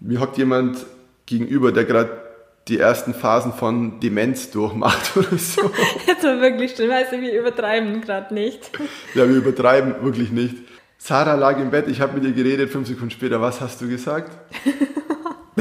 mir 0.00 0.20
hockt 0.20 0.38
jemand 0.38 0.78
gegenüber, 1.26 1.72
der 1.72 1.84
gerade 1.84 2.22
die 2.68 2.78
ersten 2.78 3.12
Phasen 3.12 3.52
von 3.52 4.00
Demenz 4.00 4.50
durchmacht 4.50 5.16
oder 5.16 5.36
so. 5.36 5.70
das 6.06 6.22
war 6.24 6.40
wirklich 6.40 6.72
schlimm. 6.72 6.90
Also 6.90 7.20
wir 7.20 7.38
übertreiben 7.38 8.00
gerade 8.00 8.32
nicht. 8.32 8.70
Ja, 9.14 9.28
wir 9.28 9.36
übertreiben 9.36 10.02
wirklich 10.02 10.30
nicht. 10.30 10.56
Sarah 10.96 11.34
lag 11.34 11.58
im 11.58 11.70
Bett, 11.70 11.88
ich 11.88 12.00
habe 12.00 12.14
mit 12.14 12.24
ihr 12.24 12.32
geredet, 12.32 12.70
fünf 12.70 12.88
Sekunden 12.88 13.10
später, 13.10 13.38
was 13.38 13.60
hast 13.60 13.82
du 13.82 13.88
gesagt? 13.88 14.32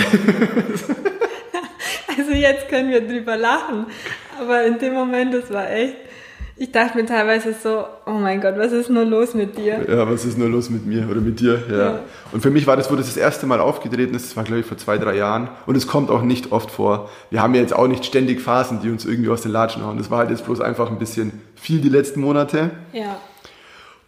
also 2.17 2.32
jetzt 2.32 2.69
können 2.69 2.89
wir 2.89 3.06
drüber 3.06 3.36
lachen, 3.36 3.88
aber 4.39 4.63
in 4.63 4.80
dem 4.80 4.93
Moment, 4.93 5.34
das 5.34 5.52
war 5.52 5.69
echt 5.69 5.97
ich 6.55 6.71
dachte 6.71 6.97
mir 6.97 7.05
teilweise 7.05 7.53
so, 7.53 7.83
oh 8.05 8.11
mein 8.11 8.39
Gott, 8.39 8.55
was 8.57 8.71
ist 8.71 8.89
nur 8.89 9.05
los 9.05 9.33
mit 9.33 9.57
dir? 9.57 9.85
Ja, 9.89 10.09
was 10.09 10.23
ist 10.23 10.37
nur 10.37 10.49
los 10.49 10.69
mit 10.69 10.85
mir 10.85 11.09
oder 11.09 11.19
mit 11.19 11.39
dir? 11.39 11.63
Ja. 11.69 11.77
ja. 11.77 11.99
Und 12.31 12.41
für 12.41 12.51
mich 12.51 12.67
war 12.67 12.77
das, 12.77 12.91
wo 12.91 12.95
das 12.95 13.07
das 13.07 13.17
erste 13.17 13.47
Mal 13.47 13.59
aufgetreten 13.59 14.13
ist, 14.13 14.27
das 14.27 14.37
war 14.37 14.43
glaube 14.43 14.61
ich 14.61 14.65
vor 14.65 14.77
zwei, 14.77 14.99
drei 14.99 15.15
Jahren. 15.15 15.49
Und 15.65 15.75
es 15.75 15.87
kommt 15.87 16.11
auch 16.11 16.21
nicht 16.21 16.51
oft 16.51 16.69
vor. 16.69 17.09
Wir 17.31 17.41
haben 17.41 17.55
ja 17.55 17.61
jetzt 17.61 17.75
auch 17.75 17.87
nicht 17.87 18.05
ständig 18.05 18.39
Phasen, 18.39 18.81
die 18.81 18.91
uns 18.91 19.03
irgendwie 19.03 19.29
aus 19.29 19.41
den 19.41 19.51
Latschen 19.51 19.83
hauen. 19.83 19.97
Das 19.97 20.11
war 20.11 20.19
halt 20.19 20.29
jetzt 20.29 20.45
bloß 20.45 20.61
einfach 20.61 20.91
ein 20.91 20.99
bisschen 20.99 21.41
viel 21.55 21.81
die 21.81 21.89
letzten 21.89 22.21
Monate. 22.21 22.69
Ja. 22.91 23.17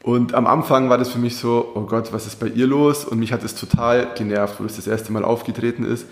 Und 0.03 0.36
am 0.36 0.45
Anfang 0.45 0.88
war 0.88 0.99
das 0.99 1.10
für 1.10 1.17
mich 1.17 1.38
so, 1.38 1.71
oh 1.73 1.81
Gott, 1.81 2.13
was 2.13 2.27
ist 2.27 2.39
bei 2.39 2.45
ihr 2.45 2.67
los? 2.67 3.05
Und 3.05 3.17
mich 3.17 3.34
hat 3.34 3.43
es 3.43 3.55
total 3.55 4.10
genervt, 4.15 4.60
wo 4.60 4.63
das 4.65 4.75
das 4.75 4.86
erste 4.86 5.12
Mal 5.12 5.25
aufgetreten 5.25 5.84
ist, 5.84 6.05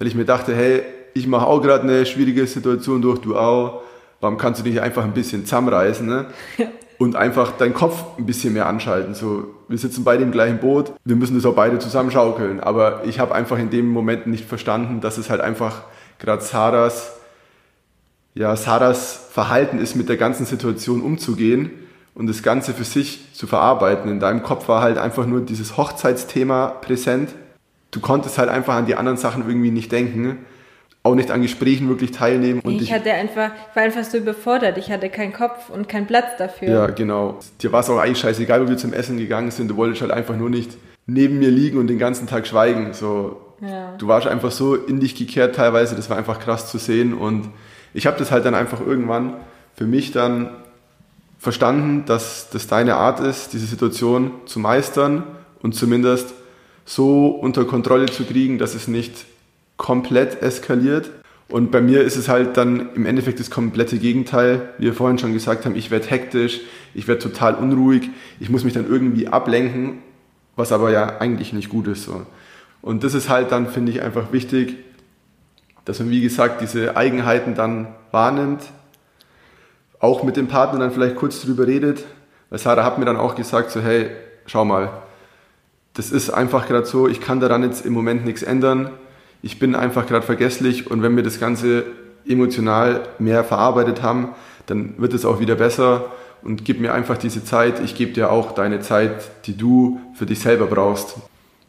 weil 0.00 0.08
ich 0.08 0.16
mir 0.16 0.24
dachte, 0.24 0.52
hey, 0.52 0.82
ich 1.14 1.28
mache 1.28 1.46
auch 1.46 1.62
gerade 1.62 1.84
eine 1.84 2.06
schwierige 2.06 2.44
Situation 2.48 3.02
durch, 3.02 3.20
du 3.20 3.36
auch 3.36 3.82
warum 4.26 4.38
kannst 4.38 4.58
du 4.58 4.64
dich 4.64 4.80
einfach 4.80 5.04
ein 5.04 5.12
bisschen 5.12 5.44
zusammenreißen 5.44 6.04
ne? 6.04 6.26
Ja. 6.58 6.66
und 6.98 7.14
einfach 7.14 7.52
deinen 7.52 7.74
Kopf 7.74 8.02
ein 8.18 8.26
bisschen 8.26 8.54
mehr 8.54 8.66
anschalten? 8.66 9.14
So, 9.14 9.54
wir 9.68 9.78
sitzen 9.78 10.02
beide 10.02 10.24
im 10.24 10.32
gleichen 10.32 10.58
Boot, 10.58 10.92
wir 11.04 11.14
müssen 11.14 11.36
das 11.36 11.46
auch 11.46 11.54
beide 11.54 11.78
zusammen 11.78 12.10
schaukeln. 12.10 12.58
Aber 12.58 13.04
ich 13.04 13.20
habe 13.20 13.36
einfach 13.36 13.56
in 13.56 13.70
dem 13.70 13.88
Moment 13.88 14.26
nicht 14.26 14.44
verstanden, 14.44 15.00
dass 15.00 15.16
es 15.16 15.30
halt 15.30 15.40
einfach 15.40 15.82
gerade 16.18 16.42
Sarahs, 16.42 17.12
ja, 18.34 18.56
Sarahs 18.56 19.28
Verhalten 19.30 19.78
ist, 19.78 19.94
mit 19.94 20.08
der 20.08 20.16
ganzen 20.16 20.44
Situation 20.44 21.02
umzugehen 21.02 21.70
und 22.16 22.26
das 22.26 22.42
Ganze 22.42 22.74
für 22.74 22.84
sich 22.84 23.32
zu 23.32 23.46
verarbeiten. 23.46 24.10
In 24.10 24.18
deinem 24.18 24.42
Kopf 24.42 24.66
war 24.68 24.82
halt 24.82 24.98
einfach 24.98 25.26
nur 25.26 25.40
dieses 25.40 25.76
Hochzeitsthema 25.76 26.66
präsent. 26.66 27.30
Du 27.92 28.00
konntest 28.00 28.38
halt 28.38 28.48
einfach 28.48 28.74
an 28.74 28.86
die 28.86 28.96
anderen 28.96 29.18
Sachen 29.18 29.46
irgendwie 29.46 29.70
nicht 29.70 29.92
denken 29.92 30.38
auch 31.06 31.14
nicht 31.14 31.30
an 31.30 31.42
Gesprächen 31.42 31.88
wirklich 31.88 32.10
teilnehmen. 32.10 32.60
Und 32.60 32.82
ich, 32.82 32.92
hatte 32.92 33.12
einfach, 33.12 33.50
ich 33.70 33.76
war 33.76 33.82
einfach 33.82 34.04
so 34.04 34.18
überfordert. 34.18 34.76
Ich 34.78 34.90
hatte 34.90 35.08
keinen 35.08 35.32
Kopf 35.32 35.70
und 35.70 35.88
keinen 35.88 36.06
Platz 36.06 36.36
dafür. 36.38 36.68
Ja, 36.68 36.86
genau. 36.88 37.38
Dir 37.62 37.72
war 37.72 37.80
es 37.80 37.90
auch 37.90 37.98
eigentlich 37.98 38.18
scheißegal, 38.18 38.64
wo 38.64 38.68
wir 38.68 38.76
zum 38.76 38.92
Essen 38.92 39.16
gegangen 39.16 39.50
sind. 39.50 39.68
Du 39.68 39.76
wolltest 39.76 40.02
halt 40.02 40.10
einfach 40.10 40.36
nur 40.36 40.50
nicht 40.50 40.76
neben 41.06 41.38
mir 41.38 41.50
liegen 41.50 41.78
und 41.78 41.86
den 41.86 41.98
ganzen 41.98 42.26
Tag 42.26 42.46
schweigen. 42.46 42.92
So, 42.92 43.40
ja. 43.60 43.94
Du 43.96 44.08
warst 44.08 44.26
einfach 44.26 44.50
so 44.50 44.74
in 44.74 45.00
dich 45.00 45.14
gekehrt 45.14 45.54
teilweise. 45.54 45.96
Das 45.96 46.10
war 46.10 46.16
einfach 46.16 46.40
krass 46.40 46.70
zu 46.70 46.78
sehen. 46.78 47.14
Und 47.14 47.48
ich 47.94 48.06
habe 48.06 48.18
das 48.18 48.30
halt 48.30 48.44
dann 48.44 48.54
einfach 48.54 48.80
irgendwann 48.80 49.34
für 49.74 49.86
mich 49.86 50.12
dann 50.12 50.50
verstanden, 51.38 52.04
dass 52.06 52.50
das 52.50 52.66
deine 52.66 52.96
Art 52.96 53.20
ist, 53.20 53.52
diese 53.52 53.66
Situation 53.66 54.32
zu 54.46 54.58
meistern 54.58 55.22
und 55.62 55.74
zumindest 55.74 56.34
so 56.84 57.28
unter 57.28 57.64
Kontrolle 57.64 58.06
zu 58.06 58.24
kriegen, 58.24 58.58
dass 58.58 58.74
es 58.74 58.88
nicht 58.88 59.26
komplett 59.76 60.42
eskaliert. 60.42 61.10
Und 61.48 61.70
bei 61.70 61.80
mir 61.80 62.02
ist 62.02 62.16
es 62.16 62.28
halt 62.28 62.56
dann 62.56 62.92
im 62.94 63.06
Endeffekt 63.06 63.38
das 63.38 63.50
komplette 63.50 63.98
Gegenteil. 63.98 64.70
Wie 64.78 64.86
wir 64.86 64.94
vorhin 64.94 65.18
schon 65.18 65.32
gesagt 65.32 65.64
haben, 65.64 65.76
ich 65.76 65.90
werde 65.90 66.06
hektisch, 66.06 66.60
ich 66.94 67.06
werde 67.06 67.20
total 67.20 67.54
unruhig, 67.54 68.10
ich 68.40 68.50
muss 68.50 68.64
mich 68.64 68.72
dann 68.72 68.88
irgendwie 68.88 69.28
ablenken, 69.28 69.98
was 70.56 70.72
aber 70.72 70.90
ja 70.90 71.20
eigentlich 71.20 71.52
nicht 71.52 71.68
gut 71.68 71.86
ist. 71.86 72.04
So. 72.04 72.26
Und 72.82 73.04
das 73.04 73.14
ist 73.14 73.28
halt 73.28 73.52
dann, 73.52 73.68
finde 73.68 73.92
ich, 73.92 74.02
einfach 74.02 74.32
wichtig, 74.32 74.76
dass 75.84 76.00
man, 76.00 76.10
wie 76.10 76.20
gesagt, 76.20 76.60
diese 76.60 76.96
Eigenheiten 76.96 77.54
dann 77.54 77.94
wahrnimmt, 78.10 78.62
auch 80.00 80.24
mit 80.24 80.36
dem 80.36 80.48
Partner 80.48 80.80
dann 80.80 80.90
vielleicht 80.90 81.16
kurz 81.16 81.42
drüber 81.42 81.66
redet. 81.66 82.04
Weil 82.50 82.58
Sarah 82.58 82.84
hat 82.84 82.98
mir 82.98 83.04
dann 83.04 83.16
auch 83.16 83.36
gesagt, 83.36 83.70
so 83.70 83.80
hey, 83.80 84.10
schau 84.46 84.64
mal, 84.64 84.90
das 85.94 86.10
ist 86.10 86.30
einfach 86.30 86.66
gerade 86.66 86.86
so, 86.86 87.06
ich 87.08 87.20
kann 87.20 87.38
daran 87.38 87.62
jetzt 87.62 87.86
im 87.86 87.92
Moment 87.92 88.24
nichts 88.24 88.42
ändern 88.42 88.90
ich 89.42 89.58
bin 89.58 89.74
einfach 89.74 90.06
gerade 90.06 90.24
vergesslich 90.24 90.90
und 90.90 91.02
wenn 91.02 91.16
wir 91.16 91.22
das 91.22 91.38
Ganze 91.40 91.84
emotional 92.26 93.02
mehr 93.18 93.44
verarbeitet 93.44 94.02
haben, 94.02 94.34
dann 94.66 94.94
wird 94.98 95.14
es 95.14 95.24
auch 95.24 95.40
wieder 95.40 95.54
besser 95.54 96.12
und 96.42 96.64
gib 96.64 96.80
mir 96.80 96.92
einfach 96.92 97.18
diese 97.18 97.44
Zeit. 97.44 97.80
Ich 97.80 97.94
gebe 97.94 98.12
dir 98.12 98.30
auch 98.30 98.52
deine 98.52 98.80
Zeit, 98.80 99.30
die 99.46 99.56
du 99.56 100.00
für 100.14 100.26
dich 100.26 100.40
selber 100.40 100.66
brauchst, 100.66 101.16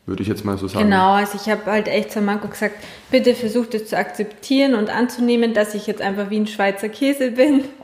würde 0.06 0.24
ich 0.24 0.30
jetzt 0.30 0.46
mal 0.46 0.58
so 0.58 0.68
sagen. 0.68 0.86
Genau, 0.86 1.14
also 1.14 1.38
ich 1.42 1.50
habe 1.50 1.70
halt 1.70 1.88
echt 1.88 2.12
zu 2.12 2.22
Marco 2.22 2.48
gesagt, 2.48 2.76
bitte 3.12 3.36
versuch 3.36 3.66
das 3.68 3.88
zu 3.88 3.98
akzeptieren 3.98 4.74
und 4.74 4.90
anzunehmen, 4.90 5.54
dass 5.54 5.74
ich 5.74 5.86
jetzt 5.88 6.02
einfach 6.02 6.30
wie 6.30 6.40
ein 6.40 6.48
Schweizer 6.48 6.90
Käse 6.90 7.32
bin. 7.32 7.66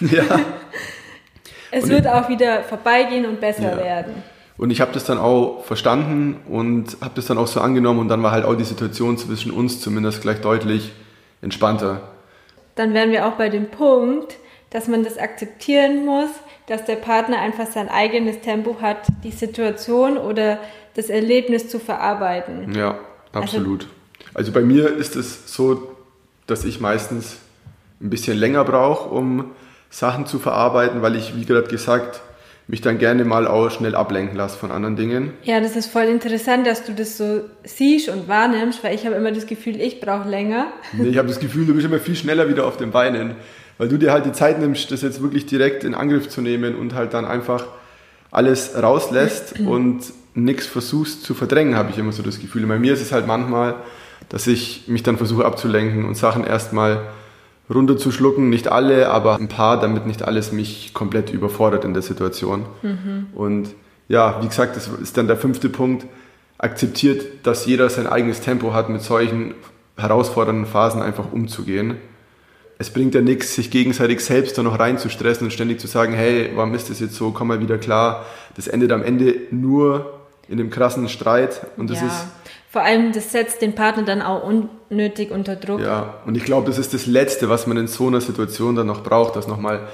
Ja. 0.00 0.22
es 1.72 1.84
und 1.84 1.90
wird 1.90 2.06
auch 2.06 2.28
wieder 2.28 2.62
vorbeigehen 2.62 3.24
und 3.24 3.40
besser 3.40 3.72
ja. 3.72 3.76
werden. 3.78 4.22
Und 4.58 4.70
ich 4.70 4.80
habe 4.80 4.92
das 4.92 5.04
dann 5.04 5.18
auch 5.18 5.64
verstanden 5.64 6.40
und 6.48 6.98
habe 7.00 7.12
das 7.14 7.26
dann 7.26 7.38
auch 7.38 7.46
so 7.46 7.60
angenommen 7.60 8.00
und 8.00 8.08
dann 8.08 8.22
war 8.22 8.32
halt 8.32 8.44
auch 8.44 8.54
die 8.54 8.64
Situation 8.64 9.16
zwischen 9.18 9.50
uns 9.50 9.80
zumindest 9.80 10.22
gleich 10.22 10.40
deutlich 10.40 10.92
entspannter. 11.40 12.02
Dann 12.74 12.94
wären 12.94 13.10
wir 13.10 13.26
auch 13.26 13.32
bei 13.32 13.48
dem 13.48 13.70
Punkt, 13.70 14.36
dass 14.70 14.88
man 14.88 15.04
das 15.04 15.18
akzeptieren 15.18 16.06
muss, 16.06 16.30
dass 16.66 16.84
der 16.84 16.96
Partner 16.96 17.38
einfach 17.38 17.66
sein 17.66 17.88
eigenes 17.88 18.40
Tempo 18.40 18.76
hat, 18.80 19.06
die 19.24 19.30
Situation 19.30 20.16
oder 20.16 20.58
das 20.94 21.08
Erlebnis 21.08 21.68
zu 21.68 21.78
verarbeiten. 21.78 22.74
Ja, 22.74 22.98
also 23.32 23.44
absolut. 23.44 23.82
Also, 23.82 24.50
also 24.50 24.52
bei 24.52 24.62
mir 24.62 24.88
ist 24.96 25.16
es 25.16 25.52
so, 25.52 25.94
dass 26.46 26.64
ich 26.64 26.80
meistens 26.80 27.38
ein 28.00 28.10
bisschen 28.10 28.36
länger 28.36 28.64
brauche, 28.64 29.08
um 29.08 29.50
Sachen 29.90 30.26
zu 30.26 30.38
verarbeiten, 30.38 31.02
weil 31.02 31.16
ich, 31.16 31.36
wie 31.36 31.44
gerade 31.44 31.68
gesagt, 31.68 32.22
mich 32.68 32.80
dann 32.80 32.98
gerne 32.98 33.24
mal 33.24 33.46
auch 33.46 33.70
schnell 33.70 33.94
ablenken 33.94 34.36
lasse 34.36 34.56
von 34.56 34.70
anderen 34.70 34.96
Dingen. 34.96 35.32
Ja, 35.42 35.60
das 35.60 35.76
ist 35.76 35.86
voll 35.86 36.04
interessant, 36.04 36.66
dass 36.66 36.84
du 36.84 36.92
das 36.92 37.18
so 37.18 37.42
siehst 37.64 38.08
und 38.08 38.28
wahrnimmst, 38.28 38.82
weil 38.84 38.94
ich 38.94 39.04
habe 39.04 39.16
immer 39.16 39.32
das 39.32 39.46
Gefühl, 39.46 39.80
ich 39.80 40.00
brauche 40.00 40.28
länger. 40.28 40.68
Nee, 40.92 41.08
ich 41.08 41.18
habe 41.18 41.28
das 41.28 41.40
Gefühl, 41.40 41.66
du 41.66 41.74
bist 41.74 41.86
immer 41.86 41.98
viel 41.98 42.16
schneller 42.16 42.48
wieder 42.48 42.66
auf 42.66 42.76
den 42.76 42.90
Beinen, 42.90 43.34
weil 43.78 43.88
du 43.88 43.98
dir 43.98 44.12
halt 44.12 44.26
die 44.26 44.32
Zeit 44.32 44.60
nimmst, 44.60 44.90
das 44.90 45.02
jetzt 45.02 45.22
wirklich 45.22 45.46
direkt 45.46 45.84
in 45.84 45.94
Angriff 45.94 46.28
zu 46.28 46.40
nehmen 46.40 46.74
und 46.76 46.94
halt 46.94 47.14
dann 47.14 47.24
einfach 47.24 47.66
alles 48.30 48.72
rauslässt 48.80 49.60
und 49.60 50.00
nichts 50.34 50.66
versuchst 50.66 51.24
zu 51.24 51.34
verdrängen, 51.34 51.76
habe 51.76 51.90
ich 51.90 51.98
immer 51.98 52.12
so 52.12 52.22
das 52.22 52.40
Gefühl. 52.40 52.66
Bei 52.66 52.78
mir 52.78 52.94
ist 52.94 53.02
es 53.02 53.12
halt 53.12 53.26
manchmal, 53.26 53.74
dass 54.28 54.46
ich 54.46 54.84
mich 54.86 55.02
dann 55.02 55.18
versuche 55.18 55.44
abzulenken 55.44 56.04
und 56.04 56.16
Sachen 56.16 56.44
erstmal 56.44 57.02
runterzuschlucken. 57.74 58.50
Nicht 58.50 58.68
alle, 58.68 59.10
aber 59.10 59.36
ein 59.36 59.48
paar, 59.48 59.80
damit 59.80 60.06
nicht 60.06 60.22
alles 60.22 60.52
mich 60.52 60.92
komplett 60.94 61.30
überfordert 61.30 61.84
in 61.84 61.94
der 61.94 62.02
Situation. 62.02 62.66
Mhm. 62.82 63.26
Und 63.34 63.74
ja, 64.08 64.42
wie 64.42 64.48
gesagt, 64.48 64.76
das 64.76 64.88
ist 64.88 65.16
dann 65.16 65.26
der 65.26 65.36
fünfte 65.36 65.68
Punkt. 65.68 66.06
Akzeptiert, 66.58 67.24
dass 67.44 67.66
jeder 67.66 67.88
sein 67.88 68.06
eigenes 68.06 68.40
Tempo 68.40 68.72
hat, 68.72 68.88
mit 68.88 69.02
solchen 69.02 69.54
herausfordernden 69.96 70.66
Phasen 70.66 71.02
einfach 71.02 71.32
umzugehen. 71.32 71.96
Es 72.78 72.90
bringt 72.90 73.14
ja 73.14 73.20
nichts, 73.20 73.54
sich 73.54 73.70
gegenseitig 73.70 74.20
selbst 74.20 74.58
da 74.58 74.62
noch 74.62 74.78
reinzustressen 74.78 75.46
und 75.46 75.50
ständig 75.50 75.80
zu 75.80 75.86
sagen, 75.86 76.14
hey, 76.14 76.50
warum 76.54 76.74
ist 76.74 76.90
das 76.90 77.00
jetzt 77.00 77.14
so, 77.14 77.30
komm 77.30 77.48
mal 77.48 77.60
wieder 77.60 77.78
klar. 77.78 78.26
Das 78.56 78.68
endet 78.68 78.92
am 78.92 79.02
Ende 79.02 79.34
nur 79.50 80.20
in 80.48 80.58
dem 80.58 80.70
krassen 80.70 81.08
Streit 81.08 81.66
und 81.76 81.90
das 81.90 82.00
ja. 82.00 82.06
ist 82.06 82.26
vor 82.72 82.80
allem, 82.80 83.12
das 83.12 83.32
setzt 83.32 83.60
den 83.60 83.74
Partner 83.74 84.02
dann 84.02 84.22
auch 84.22 84.42
unnötig 84.42 85.30
unter 85.30 85.56
Druck. 85.56 85.80
Ja, 85.80 86.14
und 86.24 86.38
ich 86.38 86.44
glaube, 86.44 86.66
das 86.66 86.78
ist 86.78 86.94
das 86.94 87.04
Letzte, 87.04 87.50
was 87.50 87.66
man 87.66 87.76
in 87.76 87.86
so 87.86 88.06
einer 88.06 88.22
Situation 88.22 88.76
dann 88.76 88.86
noch 88.86 89.02
braucht, 89.02 89.36
dass 89.36 89.46
nochmal 89.46 89.88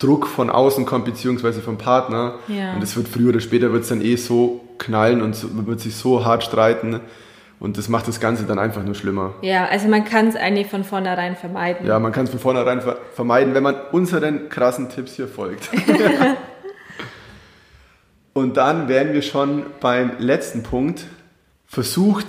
Druck 0.00 0.26
von 0.26 0.50
außen 0.50 0.86
kommt, 0.86 1.04
beziehungsweise 1.04 1.60
vom 1.60 1.78
Partner. 1.78 2.40
Ja. 2.48 2.74
Und 2.74 2.82
es 2.82 2.96
wird 2.96 3.06
früher 3.06 3.28
oder 3.28 3.38
später 3.38 3.72
wird 3.72 3.84
es 3.84 3.90
dann 3.90 4.00
eh 4.00 4.16
so 4.16 4.64
knallen 4.78 5.22
und 5.22 5.54
man 5.54 5.68
wird 5.68 5.78
sich 5.78 5.94
so 5.94 6.24
hart 6.24 6.42
streiten. 6.42 7.00
Und 7.60 7.78
das 7.78 7.88
macht 7.88 8.08
das 8.08 8.18
Ganze 8.18 8.42
dann 8.42 8.58
einfach 8.58 8.82
nur 8.82 8.96
schlimmer. 8.96 9.34
Ja, 9.42 9.66
also 9.66 9.86
man 9.86 10.04
kann 10.04 10.26
es 10.26 10.34
eigentlich 10.34 10.66
von 10.66 10.82
vornherein 10.82 11.36
vermeiden. 11.36 11.86
Ja, 11.86 12.00
man 12.00 12.10
kann 12.10 12.24
es 12.24 12.30
von 12.30 12.40
vornherein 12.40 12.80
ver 12.80 12.96
vermeiden, 13.14 13.54
wenn 13.54 13.62
man 13.62 13.76
unseren 13.92 14.48
krassen 14.48 14.88
Tipps 14.88 15.14
hier 15.14 15.28
folgt. 15.28 15.68
und 18.32 18.56
dann 18.56 18.88
wären 18.88 19.12
wir 19.12 19.22
schon 19.22 19.66
beim 19.78 20.14
letzten 20.18 20.64
Punkt, 20.64 21.04
versucht 21.70 22.26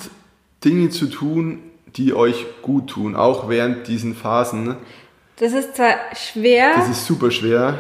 Dinge 0.64 0.90
zu 0.92 1.08
tun, 1.08 1.60
die 1.96 2.14
euch 2.14 2.46
gut 2.62 2.92
tun, 2.92 3.16
auch 3.16 3.50
während 3.50 3.88
diesen 3.88 4.16
Phasen. 4.16 4.78
Das 5.38 5.54
ist 5.54 5.76
zwar 5.76 5.96
schwer. 6.14 6.74
Das 6.76 6.88
ist 6.88 7.06
super 7.08 7.32
schwer. 7.32 7.80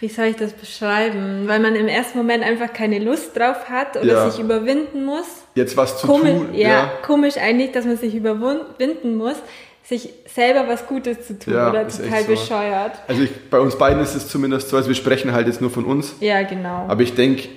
Wie 0.00 0.08
soll 0.08 0.26
ich 0.26 0.36
das 0.36 0.54
beschreiben? 0.54 1.46
Weil 1.46 1.60
man 1.60 1.76
im 1.76 1.86
ersten 1.86 2.16
Moment 2.16 2.42
einfach 2.42 2.72
keine 2.72 2.98
Lust 2.98 3.36
drauf 3.36 3.68
hat 3.68 3.98
oder 3.98 4.06
ja. 4.06 4.30
sich 4.30 4.40
überwinden 4.40 5.04
muss. 5.04 5.26
Jetzt 5.54 5.76
was 5.76 6.00
zu 6.00 6.06
komisch, 6.06 6.32
tun. 6.32 6.54
Ja, 6.54 6.68
ja, 6.68 6.92
komisch 7.02 7.36
eigentlich, 7.36 7.72
dass 7.72 7.84
man 7.84 7.98
sich 7.98 8.14
überwinden 8.14 9.18
muss, 9.18 9.36
sich 9.84 10.08
selber 10.34 10.66
was 10.66 10.86
Gutes 10.86 11.26
zu 11.26 11.38
tun 11.38 11.52
ja, 11.52 11.68
oder 11.68 11.86
total 11.86 12.22
so. 12.22 12.30
bescheuert. 12.30 12.92
Also 13.06 13.22
ich, 13.22 13.50
bei 13.50 13.60
uns 13.60 13.76
beiden 13.76 14.00
ist 14.02 14.14
es 14.14 14.28
zumindest 14.28 14.70
so, 14.70 14.78
also 14.78 14.88
wir 14.88 14.94
sprechen 14.94 15.34
halt 15.34 15.46
jetzt 15.46 15.60
nur 15.60 15.70
von 15.70 15.84
uns. 15.84 16.14
Ja, 16.20 16.42
genau. 16.42 16.86
Aber 16.88 17.02
ich 17.02 17.14
denke, 17.14 17.48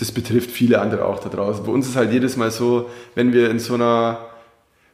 das 0.00 0.12
betrifft 0.12 0.50
viele 0.50 0.80
andere 0.80 1.04
auch 1.04 1.20
da 1.20 1.28
draußen. 1.28 1.64
Bei 1.64 1.72
uns 1.72 1.86
ist 1.86 1.94
halt 1.94 2.10
jedes 2.10 2.38
Mal 2.38 2.50
so, 2.50 2.88
wenn 3.14 3.34
wir 3.34 3.50
in 3.50 3.58
so 3.58 3.74
einer 3.74 4.18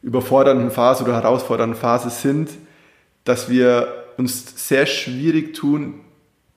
überfordernden 0.02 0.72
Phase 0.72 1.04
oder 1.04 1.14
herausfordernden 1.14 1.78
Phase 1.78 2.10
sind, 2.10 2.50
dass 3.22 3.48
wir 3.48 3.86
uns 4.16 4.68
sehr 4.68 4.86
schwierig 4.86 5.54
tun, 5.54 6.00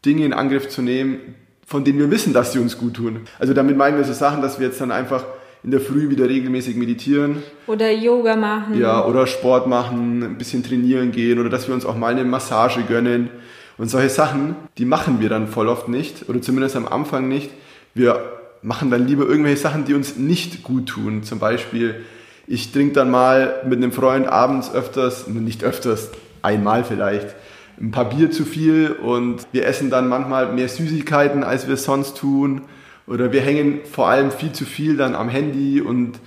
Dinge 0.04 0.26
in 0.26 0.34
Angriff 0.34 0.68
zu 0.68 0.82
nehmen, 0.82 1.36
von 1.68 1.84
denen 1.84 2.00
wir 2.00 2.10
wissen, 2.10 2.34
dass 2.34 2.52
sie 2.52 2.60
uns 2.60 2.80
gut 2.80 2.96
tun. 2.96 3.22
Also 3.38 3.54
damit 3.54 3.78
meinen 3.78 3.98
wir 3.98 4.04
so 4.04 4.14
Sachen, 4.14 4.42
dass 4.42 4.60
wir 4.60 4.68
jetzt 4.68 4.82
dann 4.82 4.92
einfach 4.92 5.24
in 5.64 5.70
der 5.70 5.82
Früh 5.82 6.10
wieder 6.10 6.28
regelmäßig 6.28 6.76
meditieren. 6.76 7.44
Oder 7.68 7.92
Yoga 7.92 8.36
machen. 8.36 8.80
Ja, 8.80 9.06
oder 9.06 9.28
Sport 9.28 9.68
machen, 9.68 10.24
ein 10.24 10.38
bisschen 10.40 10.64
trainieren 10.64 11.12
gehen 11.12 11.38
oder 11.38 11.50
dass 11.50 11.68
wir 11.68 11.76
uns 11.76 11.86
auch 11.86 11.96
mal 11.96 12.14
eine 12.14 12.24
Massage 12.24 12.82
gönnen. 12.82 13.30
Und 13.78 13.90
solche 13.90 14.10
Sachen, 14.10 14.56
die 14.80 14.86
machen 14.86 15.22
wir 15.22 15.30
dann 15.30 15.48
voll 15.48 15.68
oft 15.68 15.88
nicht 15.88 16.28
oder 16.28 16.42
zumindest 16.42 16.76
am 16.76 16.88
Anfang 16.88 17.28
nicht. 17.28 17.52
Wir 17.94 18.39
machen 18.62 18.92
dann 18.92 19.08
lieber 19.08 19.26
irgendwelche 19.26 19.62
Sachen, 19.62 19.86
die 19.86 19.94
uns 19.94 20.18
nicht 20.18 20.64
gut 20.64 20.88
tun. 20.88 21.24
Zum 21.24 21.40
Beispiel, 21.40 22.04
ich 22.48 22.72
trinke 22.72 22.94
dann 22.94 23.10
mal 23.10 23.62
mit 23.66 23.78
einem 23.78 23.92
Freund 23.92 24.28
abends 24.28 24.74
öfters, 24.74 25.28
nicht 25.28 25.64
öfters, 25.64 26.10
einmal 26.42 26.84
vielleicht, 26.84 27.36
ein 27.80 27.92
paar 27.92 28.10
Bier 28.10 28.32
zu 28.32 28.44
viel 28.44 28.92
und 28.92 29.48
wir 29.52 29.66
essen 29.66 29.90
dann 29.90 30.10
manchmal 30.10 30.52
mehr 30.52 30.68
Süßigkeiten, 30.68 31.44
als 31.44 31.68
wir 31.68 31.78
sonst 31.78 32.18
tun. 32.18 32.64
Oder 33.08 33.32
wir 33.32 33.42
hängen 33.42 33.80
vor 33.90 34.10
allem 34.10 34.32
viel 34.32 34.52
zu 34.52 34.66
viel 34.66 34.98
dann 34.98 35.16
am 35.16 35.30
Handy 35.30 35.82
und 35.82 36.20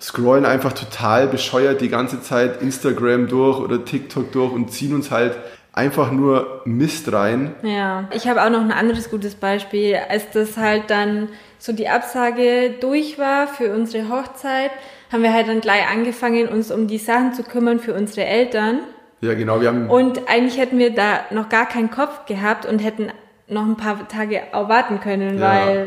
scrollen 0.00 0.46
einfach 0.46 0.72
total 0.72 1.26
bescheuert 1.26 1.80
die 1.80 1.90
ganze 1.90 2.22
Zeit 2.22 2.62
Instagram 2.62 3.28
durch 3.28 3.58
oder 3.58 3.84
TikTok 3.84 4.32
durch 4.32 4.52
und 4.52 4.72
ziehen 4.72 4.94
uns 4.94 5.10
halt 5.10 5.36
einfach 5.72 6.10
nur 6.10 6.62
Mist 6.64 7.12
rein. 7.12 7.54
Ja, 7.62 8.08
ich 8.12 8.28
habe 8.28 8.42
auch 8.42 8.50
noch 8.50 8.60
ein 8.60 8.72
anderes 8.72 9.10
gutes 9.10 9.34
Beispiel, 9.34 9.96
als 10.08 10.30
das 10.30 10.56
halt 10.56 10.90
dann 10.90 11.28
so 11.58 11.72
die 11.72 11.88
Absage 11.88 12.74
durch 12.80 13.18
war 13.18 13.46
für 13.46 13.72
unsere 13.72 14.08
Hochzeit, 14.08 14.70
haben 15.12 15.22
wir 15.22 15.32
halt 15.32 15.48
dann 15.48 15.60
gleich 15.60 15.88
angefangen, 15.90 16.48
uns 16.48 16.70
um 16.70 16.86
die 16.86 16.98
Sachen 16.98 17.34
zu 17.34 17.42
kümmern 17.42 17.78
für 17.78 17.94
unsere 17.94 18.26
Eltern. 18.26 18.80
Ja, 19.20 19.34
genau. 19.34 19.60
Wir 19.60 19.68
haben 19.68 19.90
und 19.90 20.28
eigentlich 20.28 20.58
hätten 20.58 20.78
wir 20.78 20.94
da 20.94 21.20
noch 21.30 21.48
gar 21.48 21.66
keinen 21.66 21.90
Kopf 21.90 22.24
gehabt 22.26 22.64
und 22.66 22.78
hätten 22.78 23.08
noch 23.48 23.66
ein 23.66 23.76
paar 23.76 24.08
Tage 24.08 24.42
auch 24.52 24.68
warten 24.68 25.00
können, 25.00 25.38
ja. 25.38 25.42
weil... 25.42 25.86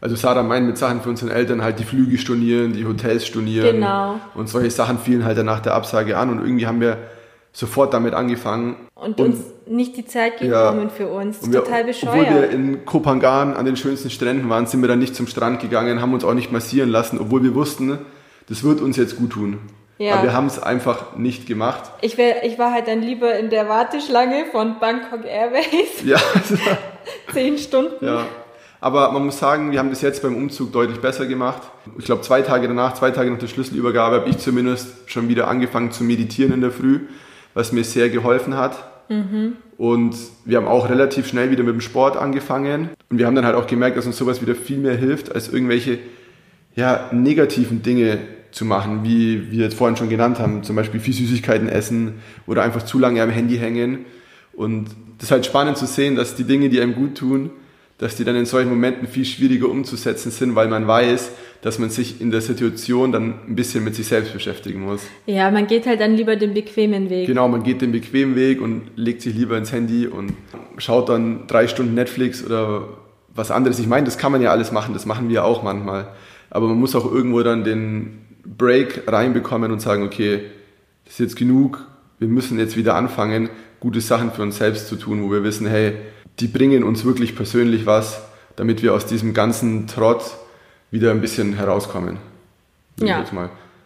Also 0.00 0.16
Sarah 0.16 0.42
meint 0.42 0.66
mit 0.66 0.76
Sachen 0.76 1.00
für 1.00 1.10
unsere 1.10 1.32
Eltern 1.32 1.62
halt 1.62 1.78
die 1.78 1.84
Flüge 1.84 2.18
stornieren, 2.18 2.72
die 2.72 2.84
Hotels 2.84 3.24
stornieren. 3.24 3.76
Genau. 3.76 4.18
Und 4.34 4.48
solche 4.48 4.70
Sachen 4.70 4.98
fielen 4.98 5.24
halt 5.24 5.38
dann 5.38 5.46
nach 5.46 5.60
der 5.60 5.74
Absage 5.74 6.16
an 6.16 6.28
und 6.30 6.40
irgendwie 6.40 6.66
haben 6.66 6.80
wir 6.80 6.98
sofort 7.52 7.92
damit 7.92 8.14
angefangen. 8.14 8.76
Und, 8.94 9.20
und 9.20 9.26
uns 9.26 9.38
nicht 9.66 9.96
die 9.96 10.06
Zeit 10.06 10.38
genommen 10.38 10.84
ja, 10.84 10.88
für 10.88 11.08
uns. 11.08 11.40
Total 11.40 11.84
bescheuert. 11.84 12.16
Obwohl 12.18 12.42
wir 12.42 12.50
in 12.50 12.84
Kopangan 12.84 13.54
an 13.54 13.64
den 13.64 13.76
schönsten 13.76 14.10
Stränden 14.10 14.48
waren, 14.48 14.66
sind 14.66 14.80
wir 14.80 14.88
dann 14.88 14.98
nicht 14.98 15.14
zum 15.14 15.26
Strand 15.26 15.60
gegangen, 15.60 16.00
haben 16.00 16.14
uns 16.14 16.24
auch 16.24 16.34
nicht 16.34 16.50
massieren 16.50 16.88
lassen, 16.88 17.18
obwohl 17.20 17.42
wir 17.42 17.54
wussten, 17.54 17.98
das 18.48 18.64
wird 18.64 18.80
uns 18.80 18.96
jetzt 18.96 19.16
gut 19.16 19.30
tun. 19.30 19.58
Ja. 19.98 20.14
Aber 20.14 20.24
wir 20.24 20.32
haben 20.32 20.46
es 20.46 20.60
einfach 20.60 21.16
nicht 21.16 21.46
gemacht. 21.46 21.90
Ich, 22.00 22.18
wär, 22.18 22.44
ich 22.44 22.58
war 22.58 22.72
halt 22.72 22.88
dann 22.88 23.02
lieber 23.02 23.38
in 23.38 23.50
der 23.50 23.68
Warteschlange 23.68 24.46
von 24.50 24.80
Bangkok 24.80 25.24
Airways. 25.24 26.02
Ja. 26.04 26.18
Zehn 27.32 27.58
Stunden. 27.58 28.04
Ja. 28.04 28.24
Aber 28.80 29.12
man 29.12 29.24
muss 29.24 29.38
sagen, 29.38 29.70
wir 29.70 29.78
haben 29.78 29.90
das 29.90 30.02
jetzt 30.02 30.22
beim 30.22 30.34
Umzug 30.34 30.72
deutlich 30.72 31.00
besser 31.00 31.26
gemacht. 31.26 31.62
Ich 31.98 32.06
glaube, 32.06 32.22
zwei 32.22 32.42
Tage 32.42 32.66
danach, 32.66 32.94
zwei 32.94 33.12
Tage 33.12 33.30
nach 33.30 33.38
der 33.38 33.46
Schlüsselübergabe, 33.46 34.16
habe 34.16 34.28
ich 34.28 34.38
zumindest 34.38 34.88
schon 35.06 35.28
wieder 35.28 35.46
angefangen 35.46 35.92
zu 35.92 36.02
meditieren 36.02 36.52
in 36.52 36.62
der 36.62 36.72
Früh 36.72 37.02
was 37.54 37.72
mir 37.72 37.84
sehr 37.84 38.08
geholfen 38.08 38.56
hat. 38.56 39.08
Mhm. 39.08 39.54
Und 39.78 40.16
wir 40.44 40.58
haben 40.58 40.68
auch 40.68 40.88
relativ 40.88 41.26
schnell 41.26 41.50
wieder 41.50 41.62
mit 41.62 41.74
dem 41.74 41.80
Sport 41.80 42.16
angefangen. 42.16 42.90
Und 43.10 43.18
wir 43.18 43.26
haben 43.26 43.34
dann 43.34 43.44
halt 43.46 43.56
auch 43.56 43.66
gemerkt, 43.66 43.96
dass 43.96 44.06
uns 44.06 44.16
sowas 44.16 44.40
wieder 44.40 44.54
viel 44.54 44.78
mehr 44.78 44.96
hilft, 44.96 45.34
als 45.34 45.52
irgendwelche 45.52 45.98
ja, 46.74 47.10
negativen 47.12 47.82
Dinge 47.82 48.18
zu 48.52 48.64
machen, 48.64 49.02
wie 49.02 49.50
wir 49.50 49.64
jetzt 49.64 49.74
vorhin 49.74 49.96
schon 49.96 50.08
genannt 50.08 50.38
haben, 50.38 50.62
zum 50.62 50.76
Beispiel 50.76 51.00
viel 51.00 51.14
Süßigkeiten 51.14 51.68
essen 51.68 52.14
oder 52.46 52.62
einfach 52.62 52.82
zu 52.82 52.98
lange 52.98 53.22
am 53.22 53.30
Handy 53.30 53.56
hängen. 53.56 54.04
Und 54.52 54.90
das 55.18 55.24
ist 55.28 55.30
halt 55.30 55.46
spannend 55.46 55.78
zu 55.78 55.86
sehen, 55.86 56.16
dass 56.16 56.36
die 56.36 56.44
Dinge, 56.44 56.68
die 56.68 56.80
einem 56.80 56.94
gut 56.94 57.16
tun, 57.16 57.50
dass 58.02 58.16
die 58.16 58.24
dann 58.24 58.34
in 58.34 58.46
solchen 58.46 58.68
Momenten 58.68 59.06
viel 59.06 59.24
schwieriger 59.24 59.68
umzusetzen 59.68 60.32
sind, 60.32 60.56
weil 60.56 60.66
man 60.66 60.88
weiß, 60.88 61.30
dass 61.60 61.78
man 61.78 61.88
sich 61.88 62.20
in 62.20 62.32
der 62.32 62.40
Situation 62.40 63.12
dann 63.12 63.34
ein 63.46 63.54
bisschen 63.54 63.84
mit 63.84 63.94
sich 63.94 64.08
selbst 64.08 64.32
beschäftigen 64.32 64.80
muss. 64.80 65.02
Ja, 65.26 65.52
man 65.52 65.68
geht 65.68 65.86
halt 65.86 66.00
dann 66.00 66.16
lieber 66.16 66.34
den 66.34 66.52
bequemen 66.52 67.10
Weg. 67.10 67.28
Genau, 67.28 67.46
man 67.46 67.62
geht 67.62 67.80
den 67.80 67.92
bequemen 67.92 68.34
Weg 68.34 68.60
und 68.60 68.90
legt 68.96 69.22
sich 69.22 69.36
lieber 69.36 69.56
ins 69.56 69.70
Handy 69.70 70.08
und 70.08 70.32
schaut 70.78 71.10
dann 71.10 71.46
drei 71.46 71.68
Stunden 71.68 71.94
Netflix 71.94 72.44
oder 72.44 72.88
was 73.36 73.52
anderes. 73.52 73.78
Ich 73.78 73.86
meine, 73.86 74.04
das 74.04 74.18
kann 74.18 74.32
man 74.32 74.42
ja 74.42 74.50
alles 74.50 74.72
machen, 74.72 74.94
das 74.94 75.06
machen 75.06 75.28
wir 75.28 75.44
auch 75.44 75.62
manchmal. 75.62 76.08
Aber 76.50 76.66
man 76.66 76.80
muss 76.80 76.96
auch 76.96 77.04
irgendwo 77.08 77.40
dann 77.44 77.62
den 77.62 78.18
Break 78.44 79.04
reinbekommen 79.06 79.70
und 79.70 79.80
sagen, 79.80 80.02
okay, 80.02 80.40
das 81.04 81.14
ist 81.14 81.20
jetzt 81.20 81.36
genug, 81.36 81.86
wir 82.18 82.26
müssen 82.26 82.58
jetzt 82.58 82.76
wieder 82.76 82.96
anfangen, 82.96 83.48
gute 83.78 84.00
Sachen 84.00 84.32
für 84.32 84.42
uns 84.42 84.58
selbst 84.58 84.88
zu 84.88 84.96
tun, 84.96 85.22
wo 85.22 85.30
wir 85.30 85.44
wissen, 85.44 85.68
hey, 85.68 85.94
die 86.40 86.48
bringen 86.48 86.84
uns 86.84 87.04
wirklich 87.04 87.36
persönlich 87.36 87.86
was, 87.86 88.22
damit 88.56 88.82
wir 88.82 88.94
aus 88.94 89.06
diesem 89.06 89.34
ganzen 89.34 89.86
Trott 89.86 90.22
wieder 90.90 91.10
ein 91.10 91.20
bisschen 91.20 91.54
herauskommen. 91.54 92.18
Ja, 93.00 93.24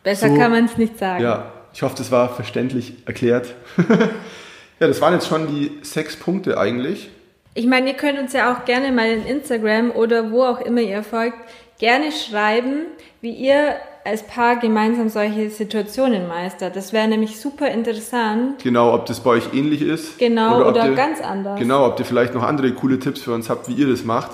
besser 0.02 0.28
so, 0.28 0.36
kann 0.36 0.50
man 0.50 0.64
es 0.64 0.76
nicht 0.76 0.98
sagen. 0.98 1.22
Ja, 1.22 1.52
ich 1.72 1.82
hoffe, 1.82 1.94
das 1.96 2.10
war 2.10 2.34
verständlich 2.34 2.94
erklärt. 3.06 3.54
ja, 4.80 4.88
das 4.88 5.00
waren 5.00 5.14
jetzt 5.14 5.28
schon 5.28 5.46
die 5.46 5.78
sechs 5.82 6.16
Punkte 6.16 6.58
eigentlich. 6.58 7.10
Ich 7.54 7.66
meine, 7.66 7.88
ihr 7.88 7.96
könnt 7.96 8.18
uns 8.18 8.32
ja 8.32 8.52
auch 8.52 8.64
gerne 8.64 8.92
mal 8.92 9.08
in 9.08 9.24
Instagram 9.24 9.90
oder 9.90 10.30
wo 10.30 10.44
auch 10.44 10.60
immer 10.60 10.80
ihr 10.80 11.02
folgt, 11.02 11.38
gerne 11.78 12.12
schreiben, 12.12 12.86
wie 13.20 13.32
ihr 13.32 13.76
als 14.06 14.22
Paar 14.22 14.56
gemeinsam 14.56 15.08
solche 15.08 15.50
Situationen 15.50 16.28
meistert. 16.28 16.76
Das 16.76 16.92
wäre 16.92 17.08
nämlich 17.08 17.40
super 17.40 17.68
interessant. 17.70 18.62
Genau, 18.62 18.94
ob 18.94 19.06
das 19.06 19.20
bei 19.20 19.30
euch 19.30 19.52
ähnlich 19.52 19.82
ist. 19.82 20.18
Genau, 20.18 20.58
oder, 20.58 20.68
oder 20.68 20.88
ihr, 20.88 20.94
ganz 20.94 21.20
anders. 21.20 21.58
Genau, 21.58 21.86
ob 21.86 21.98
ihr 21.98 22.04
vielleicht 22.04 22.34
noch 22.34 22.42
andere 22.42 22.72
coole 22.72 22.98
Tipps 22.98 23.22
für 23.22 23.34
uns 23.34 23.50
habt, 23.50 23.68
wie 23.68 23.74
ihr 23.74 23.88
das 23.88 24.04
macht. 24.04 24.30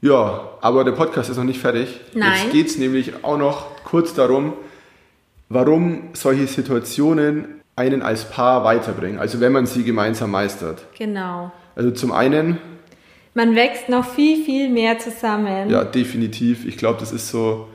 Ja, 0.00 0.50
aber 0.60 0.84
der 0.84 0.92
Podcast 0.92 1.30
ist 1.30 1.36
noch 1.36 1.44
nicht 1.44 1.60
fertig. 1.60 2.00
Nein. 2.12 2.32
Jetzt 2.42 2.52
geht 2.52 2.66
es 2.66 2.78
nämlich 2.78 3.24
auch 3.24 3.38
noch 3.38 3.66
kurz 3.84 4.14
darum, 4.14 4.52
warum 5.48 6.10
solche 6.12 6.46
Situationen 6.46 7.62
einen 7.76 8.02
als 8.02 8.28
Paar 8.28 8.64
weiterbringen. 8.64 9.18
Also 9.18 9.40
wenn 9.40 9.52
man 9.52 9.66
sie 9.66 9.84
gemeinsam 9.84 10.30
meistert. 10.30 10.84
Genau. 10.98 11.52
Also 11.74 11.90
zum 11.90 12.12
einen. 12.12 12.58
Man 13.34 13.54
wächst 13.54 13.88
noch 13.88 14.04
viel, 14.04 14.44
viel 14.44 14.68
mehr 14.68 14.98
zusammen. 14.98 15.70
Ja, 15.70 15.84
definitiv. 15.84 16.66
Ich 16.66 16.76
glaube, 16.76 17.00
das 17.00 17.12
ist 17.12 17.30
so 17.30 17.68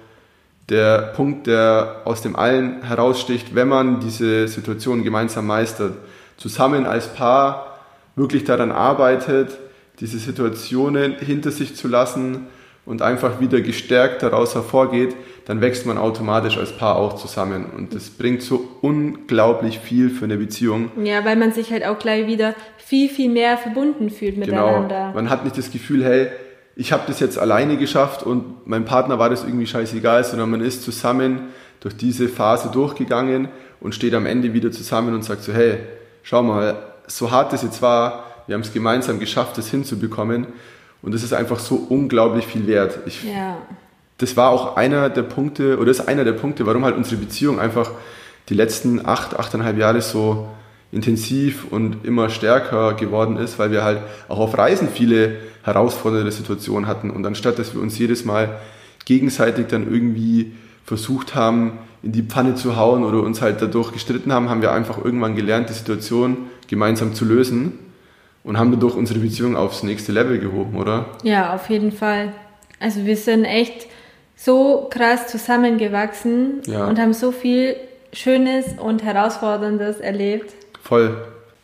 der 0.70 1.14
Punkt, 1.16 1.48
der 1.48 2.02
aus 2.06 2.22
dem 2.22 2.36
allen 2.36 2.84
heraussticht, 2.84 3.56
wenn 3.56 3.70
man 3.70 4.00
diese 4.00 4.48
Situation 4.48 5.04
gemeinsam 5.04 5.48
meistert. 5.48 5.94
Zusammen 6.36 6.86
als 6.86 7.14
Paar 7.14 7.78
wirklich 8.16 8.44
daran 8.44 8.72
arbeitet, 8.72 9.58
diese 10.00 10.20
Situationen 10.20 11.16
hinter 11.20 11.52
sich 11.52 11.76
zu 11.76 11.88
lassen 11.88 12.48
und 12.86 13.02
einfach 13.02 13.40
wieder 13.40 13.62
gestärkt 13.62 14.24
daraus 14.24 14.56
hervorgeht, 14.56 15.16
dann 15.46 15.62
wächst 15.62 15.86
man 15.86 15.98
automatisch 15.98 16.58
als 16.58 16.74
Paar 16.74 16.98
auch 16.98 17.16
zusammen. 17.16 17.66
Und 17.76 17.96
das 17.96 18.10
bringt 18.10 18.42
so 18.42 18.68
unglaublich 18.82 19.80
viel 19.80 20.10
für 20.10 20.26
eine 20.26 20.38
Beziehung. 20.38 20.92
Ja, 21.04 21.24
weil 21.26 21.38
man 21.38 21.54
sich 21.54 21.72
halt 21.72 21.86
auch 21.86 22.00
gleich 22.00 22.28
wieder 22.28 22.54
viel, 22.78 23.10
viel 23.10 23.30
mehr 23.30 23.58
verbunden 23.58 24.10
fühlt 24.10 24.36
genau. 24.36 24.46
miteinander. 24.46 24.88
Genau. 24.88 25.14
Man 25.14 25.30
hat 25.30 25.44
nicht 25.44 25.58
das 25.58 25.72
Gefühl, 25.72 26.04
hey, 26.04 26.28
ich 26.80 26.92
habe 26.92 27.04
das 27.08 27.20
jetzt 27.20 27.40
alleine 27.40 27.76
geschafft 27.78 28.22
und 28.22 28.68
meinem 28.68 28.86
Partner 28.86 29.18
war 29.18 29.32
das 29.32 29.44
irgendwie 29.44 29.66
scheißegal, 29.66 30.24
sondern 30.24 30.52
man 30.52 30.62
ist 30.62 30.84
zusammen 30.84 31.48
durch 31.80 31.98
diese 31.98 32.30
Phase 32.30 32.70
durchgegangen 32.70 33.48
und 33.82 33.96
steht 33.96 34.13
am 34.13 34.28
Ende 34.28 34.54
wieder 34.54 34.72
zusammen 34.72 35.16
und 35.16 35.24
sagt 35.24 35.42
so, 35.44 35.54
hey, 35.54 35.80
schau 36.22 36.44
mal, 36.44 36.78
so 37.08 37.32
hart 37.32 37.52
das 37.52 37.63
jetzt 37.63 37.82
war, 37.82 38.26
wir 38.46 38.54
haben 38.54 38.62
es 38.62 38.74
gemeinsam 38.74 39.20
geschafft, 39.20 39.58
das 39.58 39.70
hinzubekommen. 39.70 40.48
Und 41.02 41.16
das 41.16 41.24
ist 41.24 41.34
einfach 41.34 41.60
so 41.60 41.76
unglaublich 41.90 42.46
viel 42.46 42.68
wert. 42.68 43.00
Ich, 43.06 43.24
ja. 43.24 43.58
Das 44.20 44.38
war 44.38 44.52
auch 44.52 44.78
einer 44.78 45.10
der 45.10 45.24
Punkte, 45.24 45.80
oder 45.80 45.90
ist 45.90 46.08
einer 46.08 46.26
der 46.26 46.34
Punkte, 46.34 46.66
warum 46.66 46.86
halt 46.86 46.96
unsere 46.96 47.18
Beziehung 47.18 47.60
einfach 47.60 47.90
die 48.50 48.54
letzten 48.54 49.06
acht, 49.06 49.38
achteinhalb 49.38 49.78
Jahre 49.78 50.02
so 50.02 50.48
intensiv 50.91 51.65
und 51.69 52.06
immer 52.06 52.30
stärker 52.30 52.93
geworden 52.93 53.38
ist, 53.38 53.60
weil 53.60 53.71
wir 53.71 53.84
halt 53.84 54.00
auch 54.30 54.39
auf 54.39 54.58
Reisen 54.58 54.89
viele 54.89 55.38
herausfordernde 55.63 56.32
Situationen 56.32 56.88
hatten. 56.88 57.10
Und 57.10 57.26
anstatt, 57.26 57.60
dass 57.60 57.73
wir 57.73 57.82
uns 57.82 57.97
jedes 57.97 58.23
Mal 58.23 58.58
gegenseitig 59.06 59.67
dann 59.67 59.91
irgendwie 59.91 60.54
versucht 60.86 61.36
haben, 61.36 61.73
in 62.04 62.13
die 62.13 62.23
Pfanne 62.23 62.56
zu 62.56 62.78
hauen 62.78 63.04
oder 63.04 63.21
uns 63.21 63.41
halt 63.41 63.62
dadurch 63.62 63.91
gestritten 63.91 64.32
haben, 64.32 64.50
haben 64.50 64.62
wir 64.62 64.71
einfach 64.71 65.04
irgendwann 65.04 65.36
gelernt, 65.36 65.69
die 65.69 65.73
Situation 65.73 66.38
gemeinsam 66.67 67.13
zu 67.13 67.26
lösen 67.26 67.80
und 68.43 68.58
haben 68.58 68.71
dadurch 68.71 68.95
unsere 68.95 69.19
Beziehung 69.19 69.58
aufs 69.58 69.84
nächste 69.84 70.13
Level 70.13 70.39
gehoben, 70.39 70.78
oder? 70.78 71.08
Ja, 71.23 71.54
auf 71.54 71.69
jeden 71.69 71.91
Fall. 71.91 72.32
Also 72.80 73.06
wir 73.06 73.17
sind 73.17 73.43
echt 73.43 73.88
so 74.36 74.88
krass 74.89 75.28
zusammengewachsen 75.28 76.62
ja. 76.65 76.86
und 76.88 77.00
haben 77.00 77.13
so 77.13 77.32
viel 77.32 77.76
Schönes 78.13 78.65
und 78.80 79.04
Herausforderndes 79.04 80.00
erlebt. 80.00 80.54
Voll. 80.88 81.17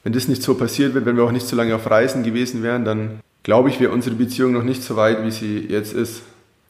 Wenn 0.03 0.11
das 0.11 0.27
nicht 0.27 0.43
so 0.43 0.55
passiert 0.55 0.93
wäre, 0.93 1.05
wenn 1.05 1.15
wir 1.15 1.23
auch 1.23 1.31
nicht 1.31 1.47
so 1.47 1.55
lange 1.55 1.73
auf 1.75 1.89
Reisen 1.89 2.23
gewesen 2.23 2.61
wären, 2.61 2.83
dann 2.83 3.21
glaube 3.41 3.69
ich, 3.69 3.79
wäre 3.79 3.93
unsere 3.93 4.15
Beziehung 4.15 4.51
noch 4.51 4.63
nicht 4.63 4.83
so 4.83 4.97
weit, 4.97 5.23
wie 5.23 5.31
sie 5.31 5.59
jetzt 5.59 5.93
ist. 5.93 6.23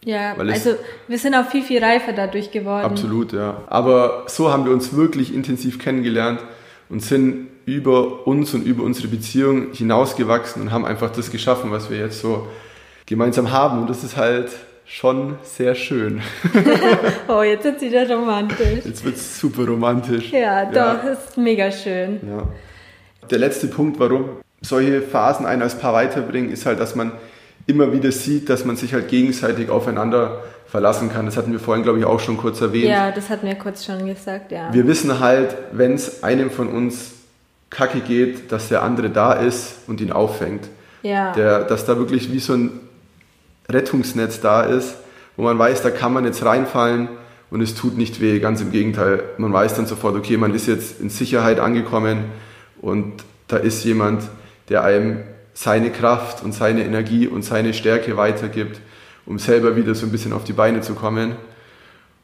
Ja, 0.05 0.35
also 0.35 0.75
wir 1.07 1.17
sind 1.17 1.33
auch 1.33 1.49
viel, 1.49 1.63
viel 1.63 1.83
reifer 1.83 2.13
dadurch 2.13 2.51
geworden. 2.51 2.85
Absolut, 2.85 3.33
ja. 3.33 3.63
Aber 3.67 4.25
so 4.27 4.51
haben 4.51 4.65
wir 4.65 4.71
uns 4.71 4.95
wirklich 4.95 5.33
intensiv 5.33 5.79
kennengelernt 5.79 6.41
und 6.89 7.01
sind 7.01 7.47
über 7.65 8.27
uns 8.27 8.53
und 8.53 8.67
über 8.67 8.83
unsere 8.83 9.07
Beziehung 9.07 9.71
hinausgewachsen 9.71 10.61
und 10.61 10.71
haben 10.71 10.85
einfach 10.85 11.09
das 11.09 11.31
geschaffen, 11.31 11.71
was 11.71 11.89
wir 11.89 11.97
jetzt 11.97 12.19
so 12.19 12.47
gemeinsam 13.07 13.51
haben. 13.51 13.79
Und 13.79 13.89
das 13.89 14.03
ist 14.03 14.15
halt 14.15 14.51
schon 14.86 15.38
sehr 15.43 15.76
schön. 15.76 16.22
oh, 17.28 17.41
jetzt 17.41 17.63
wird 17.63 17.78
es 17.78 17.82
wieder 17.82 18.10
romantisch. 18.10 18.86
Jetzt 18.86 19.04
wird 19.04 19.15
es 19.15 19.39
super 19.39 19.65
romantisch. 19.65 20.32
Ja, 20.32 20.65
doch, 20.65 21.04
ja. 21.04 21.10
ist 21.12 21.38
mega 21.38 21.72
schön. 21.72 22.19
Ja. 22.28 22.48
Der 23.30 23.39
letzte 23.39 23.67
Punkt, 23.67 24.00
warum 24.00 24.30
solche 24.62 25.02
Phasen 25.02 25.46
einen 25.46 25.62
als 25.62 25.78
Paar 25.78 25.93
weiterbringen, 25.93 26.52
ist 26.52 26.65
halt, 26.65 26.80
dass 26.80 26.96
man 26.96 27.12
immer 27.65 27.93
wieder 27.93 28.12
sieht, 28.12 28.50
dass 28.50 28.65
man 28.65 28.76
sich 28.76 28.93
halt 28.93 29.08
gegenseitig 29.08 29.69
aufeinander 29.69 30.43
verlassen 30.67 31.12
kann. 31.12 31.26
Das 31.26 31.38
hatten 31.38 31.52
wir 31.52 31.60
vorhin, 31.60 31.84
glaube 31.84 32.00
ich, 32.00 32.06
auch 32.06 32.19
schon 32.19 32.38
kurz 32.38 32.60
erwähnt. 32.60 32.86
Ja, 32.86 33.12
das 33.12 33.30
hatten 33.30 33.48
wir 33.48 33.56
kurz 33.56 33.86
schon 33.86 34.06
gesagt, 34.06 34.52
ja. 34.52 34.74
Wir 34.74 34.88
wissen 34.88 35.19
halt, 35.19 35.56
wenn 35.72 35.93
es 35.93 36.24
einem 36.24 36.50
von 36.50 36.67
uns 36.67 37.12
kacke 37.69 38.00
geht, 38.00 38.52
dass 38.52 38.69
der 38.69 38.84
andere 38.84 39.10
da 39.10 39.34
ist 39.34 39.76
und 39.88 40.02
ihn 40.02 40.12
auffängt. 40.12 40.67
Ja. 41.04 41.32
Der, 41.34 41.63
dass 41.63 41.86
da 41.86 41.98
wirklich 41.98 42.32
wie 42.32 42.39
so 42.39 42.54
ein 42.54 42.80
Rettungsnetz 43.69 44.41
da 44.41 44.63
ist, 44.63 44.95
wo 45.36 45.43
man 45.43 45.58
weiß, 45.58 45.82
da 45.82 45.89
kann 45.89 46.13
man 46.13 46.26
jetzt 46.26 46.43
reinfallen 46.45 47.10
und 47.49 47.62
es 47.62 47.76
tut 47.76 47.97
nicht 47.97 48.21
weh. 48.21 48.39
Ganz 48.39 48.62
im 48.62 48.71
Gegenteil, 48.71 49.23
man 49.38 49.54
weiß 49.54 49.76
dann 49.76 49.86
sofort, 49.86 50.15
okay, 50.15 50.38
man 50.38 50.54
ist 50.54 50.67
jetzt 50.67 50.99
in 50.99 51.10
Sicherheit 51.10 51.60
angekommen 51.60 52.26
und 52.82 53.13
da 53.47 53.58
ist 53.58 53.84
jemand, 53.84 54.23
der 54.69 54.84
einem 54.84 55.23
seine 55.54 55.91
Kraft 55.91 56.43
und 56.43 56.54
seine 56.54 56.84
Energie 56.84 57.28
und 57.28 57.43
seine 57.43 57.73
Stärke 57.73 58.17
weitergibt 58.17 58.80
um 59.26 59.39
selber 59.39 59.76
wieder 59.76 59.95
so 59.95 60.06
ein 60.06 60.12
bisschen 60.12 60.34
auf 60.34 60.43
die 60.43 60.54
Beine 60.54 60.82
zu 60.82 60.95
kommen. 60.95 61.36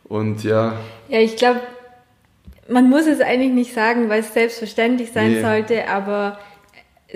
Und 0.04 0.44
ja. 0.44 0.74
Ja, 1.08 1.20
ich 1.20 1.36
glaube, 1.36 1.62
man 2.68 2.90
muss 2.90 3.08
es 3.08 3.22
eigentlich 3.22 3.52
nicht 3.52 3.74
sagen, 3.74 4.10
weil 4.10 4.22
es 4.22 4.34
selbstverständlich 4.34 5.12
sein 5.12 5.34
nee. 5.34 5.42
sollte, 5.42 5.88
aber 5.88 6.40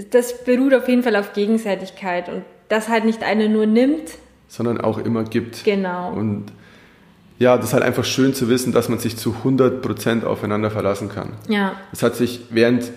das 0.09 0.43
beruht 0.43 0.73
auf 0.73 0.87
jeden 0.87 1.03
Fall 1.03 1.15
auf 1.15 1.33
Gegenseitigkeit 1.33 2.29
und 2.29 2.43
dass 2.69 2.89
halt 2.89 3.05
nicht 3.05 3.23
einer 3.23 3.47
nur 3.47 3.65
nimmt, 3.65 4.11
sondern 4.47 4.79
auch 4.81 4.97
immer 4.97 5.23
gibt. 5.23 5.63
Genau. 5.63 6.11
Und 6.11 6.45
ja, 7.39 7.57
das 7.57 7.67
ist 7.67 7.73
halt 7.73 7.83
einfach 7.83 8.05
schön 8.05 8.33
zu 8.33 8.49
wissen, 8.49 8.71
dass 8.71 8.89
man 8.89 8.99
sich 8.99 9.17
zu 9.17 9.35
100% 9.43 10.23
aufeinander 10.23 10.71
verlassen 10.71 11.09
kann. 11.09 11.33
Ja. 11.47 11.73
Das 11.91 12.03
hat 12.03 12.15
sich 12.15 12.41
während 12.51 12.91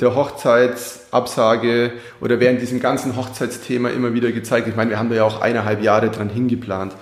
der 0.00 0.14
Hochzeitsabsage 0.14 1.92
oder 2.20 2.38
während 2.38 2.60
diesem 2.60 2.80
ganzen 2.80 3.16
Hochzeitsthema 3.16 3.88
immer 3.88 4.14
wieder 4.14 4.30
gezeigt. 4.30 4.68
Ich 4.68 4.76
meine, 4.76 4.90
wir 4.90 4.98
haben 4.98 5.08
da 5.08 5.16
ja 5.16 5.24
auch 5.24 5.40
eineinhalb 5.40 5.82
Jahre 5.82 6.10
dran 6.10 6.28
hingeplant. 6.28 6.94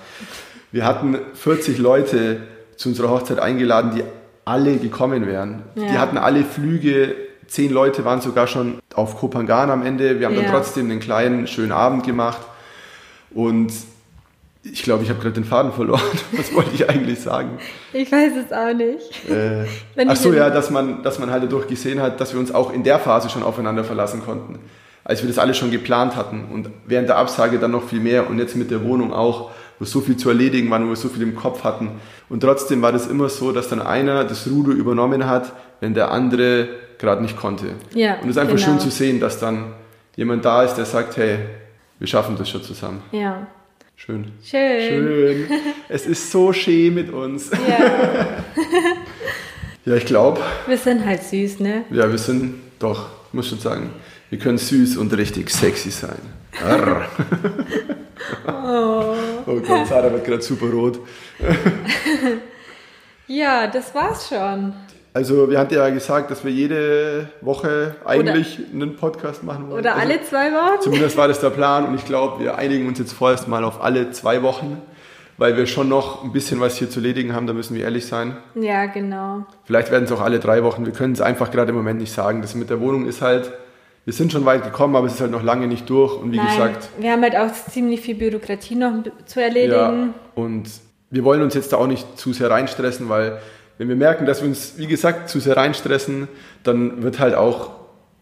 Wir 0.71 0.85
hatten 0.85 1.17
40 1.35 1.77
Leute 1.77 2.41
zu 2.75 2.89
unserer 2.89 3.09
Hochzeit 3.09 3.39
eingeladen, 3.39 3.91
die 3.95 4.03
alle 4.45 4.77
gekommen 4.77 5.27
wären. 5.27 5.63
Ja. 5.75 5.87
Die 5.87 5.97
hatten 5.97 6.17
alle 6.17 6.43
Flüge, 6.43 7.13
zehn 7.47 7.71
Leute 7.71 8.05
waren 8.05 8.21
sogar 8.21 8.47
schon 8.47 8.79
auf 8.93 9.17
Kopangan 9.17 9.69
am 9.69 9.85
Ende. 9.85 10.19
Wir 10.19 10.27
haben 10.27 10.35
ja. 10.35 10.43
dann 10.43 10.51
trotzdem 10.51 10.89
einen 10.89 10.99
kleinen, 10.99 11.47
schönen 11.47 11.71
Abend 11.71 12.05
gemacht. 12.05 12.41
Und 13.31 13.71
ich 14.63 14.83
glaube, 14.83 15.03
ich 15.03 15.09
habe 15.09 15.19
gerade 15.19 15.33
den 15.33 15.43
Faden 15.43 15.71
verloren. 15.71 16.01
Was 16.31 16.53
wollte 16.53 16.71
ich 16.73 16.89
eigentlich 16.89 17.19
sagen? 17.19 17.57
Ich 17.93 18.11
weiß 18.11 18.33
es 18.45 18.51
auch 18.51 18.73
nicht. 18.73 19.29
Äh, 19.29 19.65
ach 20.07 20.15
so, 20.15 20.33
ja, 20.33 20.49
dass 20.49 20.69
man, 20.69 21.03
dass 21.03 21.19
man 21.19 21.31
halt 21.31 21.43
dadurch 21.43 21.67
gesehen 21.67 22.01
hat, 22.01 22.19
dass 22.19 22.33
wir 22.33 22.39
uns 22.39 22.53
auch 22.53 22.73
in 22.73 22.83
der 22.83 22.99
Phase 22.99 23.29
schon 23.29 23.43
aufeinander 23.43 23.83
verlassen 23.83 24.21
konnten. 24.23 24.59
Als 25.03 25.21
wir 25.21 25.29
das 25.29 25.37
alles 25.37 25.57
schon 25.57 25.71
geplant 25.71 26.17
hatten 26.17 26.45
und 26.53 26.69
während 26.85 27.07
der 27.07 27.17
Absage 27.17 27.59
dann 27.59 27.71
noch 27.71 27.87
viel 27.87 28.01
mehr 28.01 28.29
und 28.29 28.39
jetzt 28.39 28.57
mit 28.57 28.71
der 28.71 28.83
Wohnung 28.83 29.13
auch, 29.13 29.51
wo 29.79 29.85
so 29.85 30.01
viel 30.01 30.17
zu 30.17 30.27
erledigen 30.27 30.69
war, 30.69 30.83
wo 30.83 30.89
wir 30.89 30.95
so 30.95 31.07
viel 31.07 31.21
im 31.21 31.35
Kopf 31.35 31.63
hatten. 31.63 31.91
Und 32.27 32.41
trotzdem 32.41 32.81
war 32.81 32.91
das 32.91 33.07
immer 33.07 33.29
so, 33.29 33.53
dass 33.53 33.69
dann 33.69 33.81
einer 33.81 34.25
das 34.25 34.47
Ruder 34.49 34.73
übernommen 34.73 35.27
hat, 35.27 35.53
wenn 35.79 35.93
der 35.93 36.11
andere 36.11 36.67
gerade 36.97 37.21
nicht 37.21 37.37
konnte. 37.37 37.75
Ja, 37.93 38.15
und 38.15 38.29
es 38.29 38.35
ist 38.35 38.37
einfach 38.37 38.55
genau. 38.55 38.67
schön 38.67 38.79
zu 38.79 38.89
sehen, 38.89 39.19
dass 39.19 39.39
dann 39.39 39.73
jemand 40.15 40.43
da 40.45 40.63
ist, 40.63 40.75
der 40.75 40.85
sagt, 40.85 41.17
hey, 41.17 41.39
wir 41.99 42.07
schaffen 42.07 42.35
das 42.37 42.49
schon 42.49 42.63
zusammen. 42.63 43.01
Ja. 43.11 43.47
Schön. 43.95 44.31
Schön. 44.43 44.81
Schön. 44.87 45.47
Es 45.89 46.05
ist 46.05 46.31
so 46.31 46.53
schön 46.53 46.93
mit 46.93 47.11
uns. 47.11 47.49
Ja. 47.49 48.43
ja, 49.85 49.95
ich 49.95 50.05
glaube. 50.05 50.41
Wir 50.67 50.77
sind 50.77 51.05
halt 51.05 51.23
süß, 51.23 51.59
ne? 51.61 51.85
Ja, 51.89 52.09
wir 52.09 52.17
sind 52.17 52.55
doch, 52.77 53.09
muss 53.31 53.47
schon 53.47 53.59
sagen, 53.59 53.89
wir 54.29 54.37
können 54.37 54.57
süß 54.57 54.97
und 54.97 55.15
richtig 55.17 55.49
sexy 55.49 55.89
sein. 55.89 56.19
oh. 58.47 59.15
oh 59.45 59.59
Gott, 59.61 59.87
Sarah 59.87 60.11
wird 60.11 60.25
gerade 60.25 60.41
super 60.41 60.67
rot. 60.67 60.99
ja, 63.27 63.67
das 63.67 63.95
war's 63.95 64.27
schon. 64.27 64.73
Also 65.17 65.49
wir 65.49 65.57
hatten 65.57 65.73
ja 65.73 65.89
gesagt, 65.89 66.29
dass 66.29 66.45
wir 66.45 66.51
jede 66.51 67.27
Woche 67.41 67.95
eigentlich 68.05 68.59
oder, 68.59 68.83
einen 68.83 68.95
Podcast 68.97 69.43
machen 69.43 69.67
wollen. 69.67 69.79
Oder 69.79 69.95
also, 69.95 70.07
alle 70.07 70.21
zwei 70.21 70.51
Wochen. 70.51 70.81
Zumindest 70.81 71.17
war 71.17 71.27
das 71.27 71.39
der 71.39 71.49
Plan 71.49 71.87
und 71.87 71.95
ich 71.95 72.05
glaube, 72.05 72.43
wir 72.43 72.55
einigen 72.55 72.87
uns 72.87 72.99
jetzt 72.99 73.13
vorerst 73.13 73.47
mal 73.47 73.63
auf 73.63 73.81
alle 73.81 74.11
zwei 74.11 74.43
Wochen, 74.43 74.79
weil 75.39 75.57
wir 75.57 75.65
schon 75.65 75.89
noch 75.89 76.23
ein 76.23 76.33
bisschen 76.33 76.59
was 76.59 76.77
hier 76.77 76.87
zu 76.91 76.99
erledigen 76.99 77.33
haben, 77.33 77.47
da 77.47 77.53
müssen 77.53 77.75
wir 77.75 77.83
ehrlich 77.83 78.05
sein. 78.05 78.37
Ja, 78.53 78.85
genau. 78.85 79.47
Vielleicht 79.63 79.89
werden 79.89 80.03
es 80.03 80.11
auch 80.11 80.21
alle 80.21 80.37
drei 80.37 80.63
Wochen, 80.63 80.85
wir 80.85 80.93
können 80.93 81.13
es 81.13 81.21
einfach 81.21 81.49
gerade 81.49 81.71
im 81.71 81.77
Moment 81.77 81.99
nicht 81.99 82.13
sagen. 82.13 82.43
Das 82.43 82.53
mit 82.53 82.69
der 82.69 82.79
Wohnung 82.79 83.07
ist 83.07 83.23
halt, 83.23 83.51
wir 84.05 84.13
sind 84.13 84.31
schon 84.31 84.45
weit 84.45 84.65
gekommen, 84.65 84.95
aber 84.95 85.07
es 85.07 85.15
ist 85.15 85.21
halt 85.21 85.31
noch 85.31 85.41
lange 85.41 85.65
nicht 85.65 85.89
durch 85.89 86.15
und 86.15 86.31
wie 86.31 86.37
Nein, 86.37 86.45
gesagt... 86.45 86.89
wir 86.99 87.11
haben 87.11 87.23
halt 87.23 87.35
auch 87.35 87.51
ziemlich 87.71 88.01
viel 88.01 88.13
Bürokratie 88.13 88.75
noch 88.75 88.93
zu 89.25 89.41
erledigen. 89.41 89.73
Ja, 89.73 90.09
und 90.35 90.69
wir 91.09 91.23
wollen 91.23 91.41
uns 91.41 91.55
jetzt 91.55 91.73
da 91.73 91.77
auch 91.77 91.87
nicht 91.87 92.19
zu 92.19 92.33
sehr 92.33 92.51
reinstressen, 92.51 93.09
weil 93.09 93.39
wenn 93.77 93.89
wir 93.89 93.95
merken, 93.95 94.25
dass 94.25 94.41
wir 94.41 94.49
uns, 94.49 94.73
wie 94.77 94.87
gesagt, 94.87 95.29
zu 95.29 95.39
sehr 95.39 95.57
reinstressen, 95.57 96.27
dann 96.63 97.03
wird 97.03 97.19
halt 97.19 97.35
auch 97.35 97.71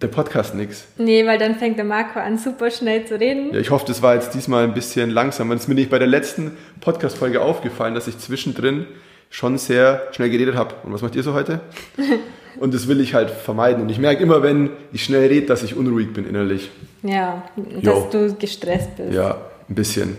der 0.01 0.07
Podcast 0.07 0.55
nichts. 0.55 0.85
Nee, 0.97 1.25
weil 1.25 1.37
dann 1.37 1.55
fängt 1.55 1.77
der 1.77 1.85
Marco 1.85 2.19
an, 2.19 2.37
super 2.37 2.69
schnell 2.69 3.05
zu 3.05 3.19
reden. 3.19 3.53
Ja, 3.53 3.59
ich 3.59 3.71
hoffe, 3.71 3.85
das 3.87 4.01
war 4.01 4.15
jetzt 4.15 4.33
diesmal 4.33 4.65
ein 4.65 4.73
bisschen 4.73 5.09
langsam. 5.09 5.51
Es 5.51 5.61
ist 5.61 5.67
mir 5.67 5.75
nicht 5.75 5.89
bei 5.89 5.99
der 5.99 6.07
letzten 6.07 6.51
Podcast-Folge 6.81 7.41
aufgefallen, 7.41 7.95
dass 7.95 8.07
ich 8.07 8.17
zwischendrin 8.17 8.85
schon 9.29 9.57
sehr 9.57 10.07
schnell 10.11 10.29
geredet 10.29 10.55
habe. 10.55 10.75
Und 10.83 10.93
was 10.93 11.01
macht 11.01 11.15
ihr 11.15 11.23
so 11.23 11.33
heute? 11.33 11.61
Und 12.59 12.73
das 12.73 12.87
will 12.87 13.01
ich 13.01 13.13
halt 13.13 13.29
vermeiden. 13.29 13.83
Und 13.83 13.89
ich 13.89 13.99
merke 13.99 14.23
immer, 14.23 14.41
wenn 14.41 14.69
ich 14.93 15.03
schnell 15.03 15.27
rede, 15.27 15.45
dass 15.45 15.63
ich 15.63 15.75
unruhig 15.75 16.13
bin 16.13 16.27
innerlich. 16.27 16.71
Ja, 17.03 17.43
dass 17.55 17.83
jo. 17.83 18.07
du 18.11 18.33
gestresst 18.35 18.95
bist. 18.95 19.13
Ja, 19.13 19.37
ein 19.69 19.75
bisschen. 19.75 20.15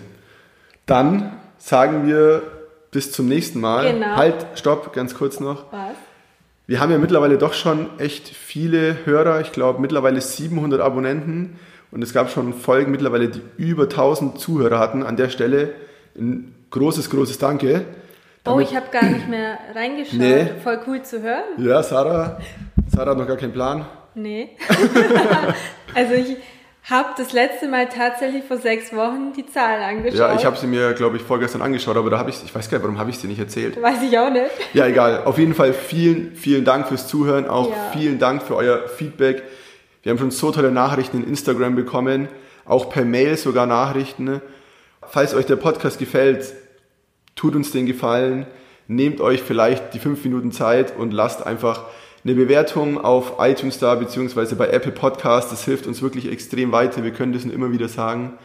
Dann 0.84 1.32
sagen 1.58 2.06
wir 2.06 2.42
bis 2.90 3.12
zum 3.12 3.28
nächsten 3.28 3.60
Mal. 3.60 3.92
Genau. 3.92 4.16
Halt, 4.16 4.46
stopp, 4.54 4.92
ganz 4.92 5.14
kurz 5.14 5.40
noch. 5.40 5.72
Was? 5.72 5.96
Wir 6.66 6.80
haben 6.80 6.90
ja 6.90 6.98
mittlerweile 6.98 7.38
doch 7.38 7.54
schon 7.54 7.88
echt 7.98 8.28
viele 8.28 9.04
Hörer. 9.04 9.40
Ich 9.40 9.52
glaube, 9.52 9.80
mittlerweile 9.80 10.20
700 10.20 10.80
Abonnenten. 10.80 11.58
Und 11.92 12.02
es 12.02 12.12
gab 12.12 12.30
schon 12.30 12.52
Folgen 12.54 12.90
mittlerweile, 12.90 13.28
die 13.28 13.40
über 13.56 13.84
1000 13.84 14.38
Zuhörer 14.38 14.78
hatten. 14.78 15.04
An 15.04 15.16
der 15.16 15.28
Stelle 15.28 15.74
ein 16.18 16.54
großes, 16.70 17.08
großes 17.10 17.38
Danke. 17.38 17.84
oh, 18.46 18.58
ich 18.58 18.74
habe 18.74 18.86
gar 18.90 19.04
nicht 19.04 19.28
mehr 19.28 19.58
reingeschaut. 19.74 20.18
Nee. 20.18 20.46
Voll 20.64 20.80
cool 20.86 21.02
zu 21.02 21.22
hören. 21.22 21.44
Ja, 21.58 21.82
Sarah. 21.82 22.40
Sarah 22.88 23.12
hat 23.12 23.18
noch 23.18 23.28
gar 23.28 23.36
keinen 23.36 23.52
Plan. 23.52 23.86
Nee. 24.14 24.50
also 25.94 26.14
ich, 26.14 26.36
habe 26.88 27.08
das 27.16 27.32
letzte 27.32 27.66
Mal 27.66 27.88
tatsächlich 27.88 28.44
vor 28.44 28.58
sechs 28.58 28.92
Wochen 28.94 29.32
die 29.36 29.44
Zahlen 29.44 29.82
angeschaut. 29.82 30.18
Ja, 30.18 30.34
ich 30.36 30.44
habe 30.44 30.56
sie 30.56 30.68
mir, 30.68 30.92
glaube 30.92 31.16
ich, 31.16 31.22
vorgestern 31.22 31.60
angeschaut, 31.60 31.96
aber 31.96 32.10
da 32.10 32.18
habe 32.18 32.30
ich, 32.30 32.36
ich 32.44 32.54
weiß 32.54 32.70
gar 32.70 32.78
nicht, 32.78 32.84
warum 32.84 32.98
habe 32.98 33.10
ich 33.10 33.18
sie 33.18 33.26
nicht 33.26 33.40
erzählt. 33.40 33.80
Weiß 33.82 34.00
ich 34.08 34.16
auch 34.16 34.30
nicht. 34.30 34.50
Ja, 34.72 34.86
egal. 34.86 35.24
Auf 35.24 35.36
jeden 35.38 35.54
Fall 35.54 35.72
vielen, 35.72 36.36
vielen 36.36 36.64
Dank 36.64 36.86
fürs 36.86 37.08
Zuhören, 37.08 37.48
auch 37.48 37.70
ja. 37.70 37.90
vielen 37.92 38.20
Dank 38.20 38.42
für 38.42 38.54
euer 38.54 38.88
Feedback. 38.88 39.42
Wir 40.04 40.10
haben 40.10 40.18
schon 40.18 40.30
so 40.30 40.52
tolle 40.52 40.70
Nachrichten 40.70 41.24
in 41.24 41.28
Instagram 41.28 41.74
bekommen, 41.74 42.28
auch 42.64 42.88
per 42.88 43.04
Mail 43.04 43.36
sogar 43.36 43.66
Nachrichten. 43.66 44.40
Falls 45.02 45.34
euch 45.34 45.46
der 45.46 45.56
Podcast 45.56 45.98
gefällt, 45.98 46.54
tut 47.34 47.56
uns 47.56 47.72
den 47.72 47.86
Gefallen, 47.86 48.46
nehmt 48.86 49.20
euch 49.20 49.42
vielleicht 49.42 49.92
die 49.92 49.98
fünf 49.98 50.24
Minuten 50.24 50.52
Zeit 50.52 50.96
und 50.96 51.12
lasst 51.12 51.44
einfach 51.44 51.86
eine 52.26 52.34
Bewertung 52.34 53.02
auf 53.02 53.34
iTunes 53.38 53.78
da, 53.78 53.94
beziehungsweise 53.94 54.56
bei 54.56 54.66
Apple 54.66 54.90
Podcast. 54.90 55.52
Das 55.52 55.64
hilft 55.64 55.86
uns 55.86 56.02
wirklich 56.02 56.32
extrem 56.32 56.72
weiter. 56.72 57.04
Wir 57.04 57.12
können 57.12 57.32
das 57.32 57.44
nur 57.44 57.54
immer 57.54 57.70
wieder 57.70 57.88
sagen. 57.88 58.36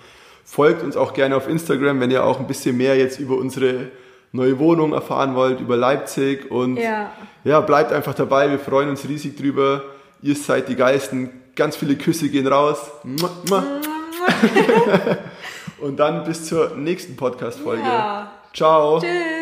Folgt 0.46 0.84
uns 0.84 0.96
auch 0.96 1.14
gerne 1.14 1.36
auf 1.36 1.50
Instagram, 1.50 2.00
wenn 2.00 2.12
ihr 2.12 2.24
auch 2.24 2.40
ein 2.40 2.46
bisschen 2.46 2.78
mehr 2.78 2.96
jetzt 2.96 3.20
über 3.20 3.38
unsere 3.38 3.88
neue 4.34 4.60
Wohnung 4.60 4.94
erfahren 4.94 5.34
wollt, 5.34 5.62
über 5.62 5.78
Leipzig. 5.78 6.52
Und 6.52 6.78
ja, 6.78 7.12
ja 7.44 7.60
bleibt 7.62 7.92
einfach 7.92 8.14
dabei. 8.14 8.52
Wir 8.52 8.60
freuen 8.60 8.90
uns 8.90 9.10
riesig 9.10 9.36
drüber. 9.36 9.82
Ihr 10.22 10.36
seid 10.36 10.68
die 10.68 10.76
Geisten. 10.76 11.32
Ganz 11.56 11.76
viele 11.76 11.96
Küsse 11.96 12.30
gehen 12.30 12.46
raus. 12.46 12.92
und 15.82 15.98
dann 15.98 16.24
bis 16.24 16.46
zur 16.46 16.76
nächsten 16.76 17.16
Podcast-Folge. 17.16 17.82
Ja. 17.82 18.32
Ciao. 18.54 19.00
Tschüss. 19.00 19.41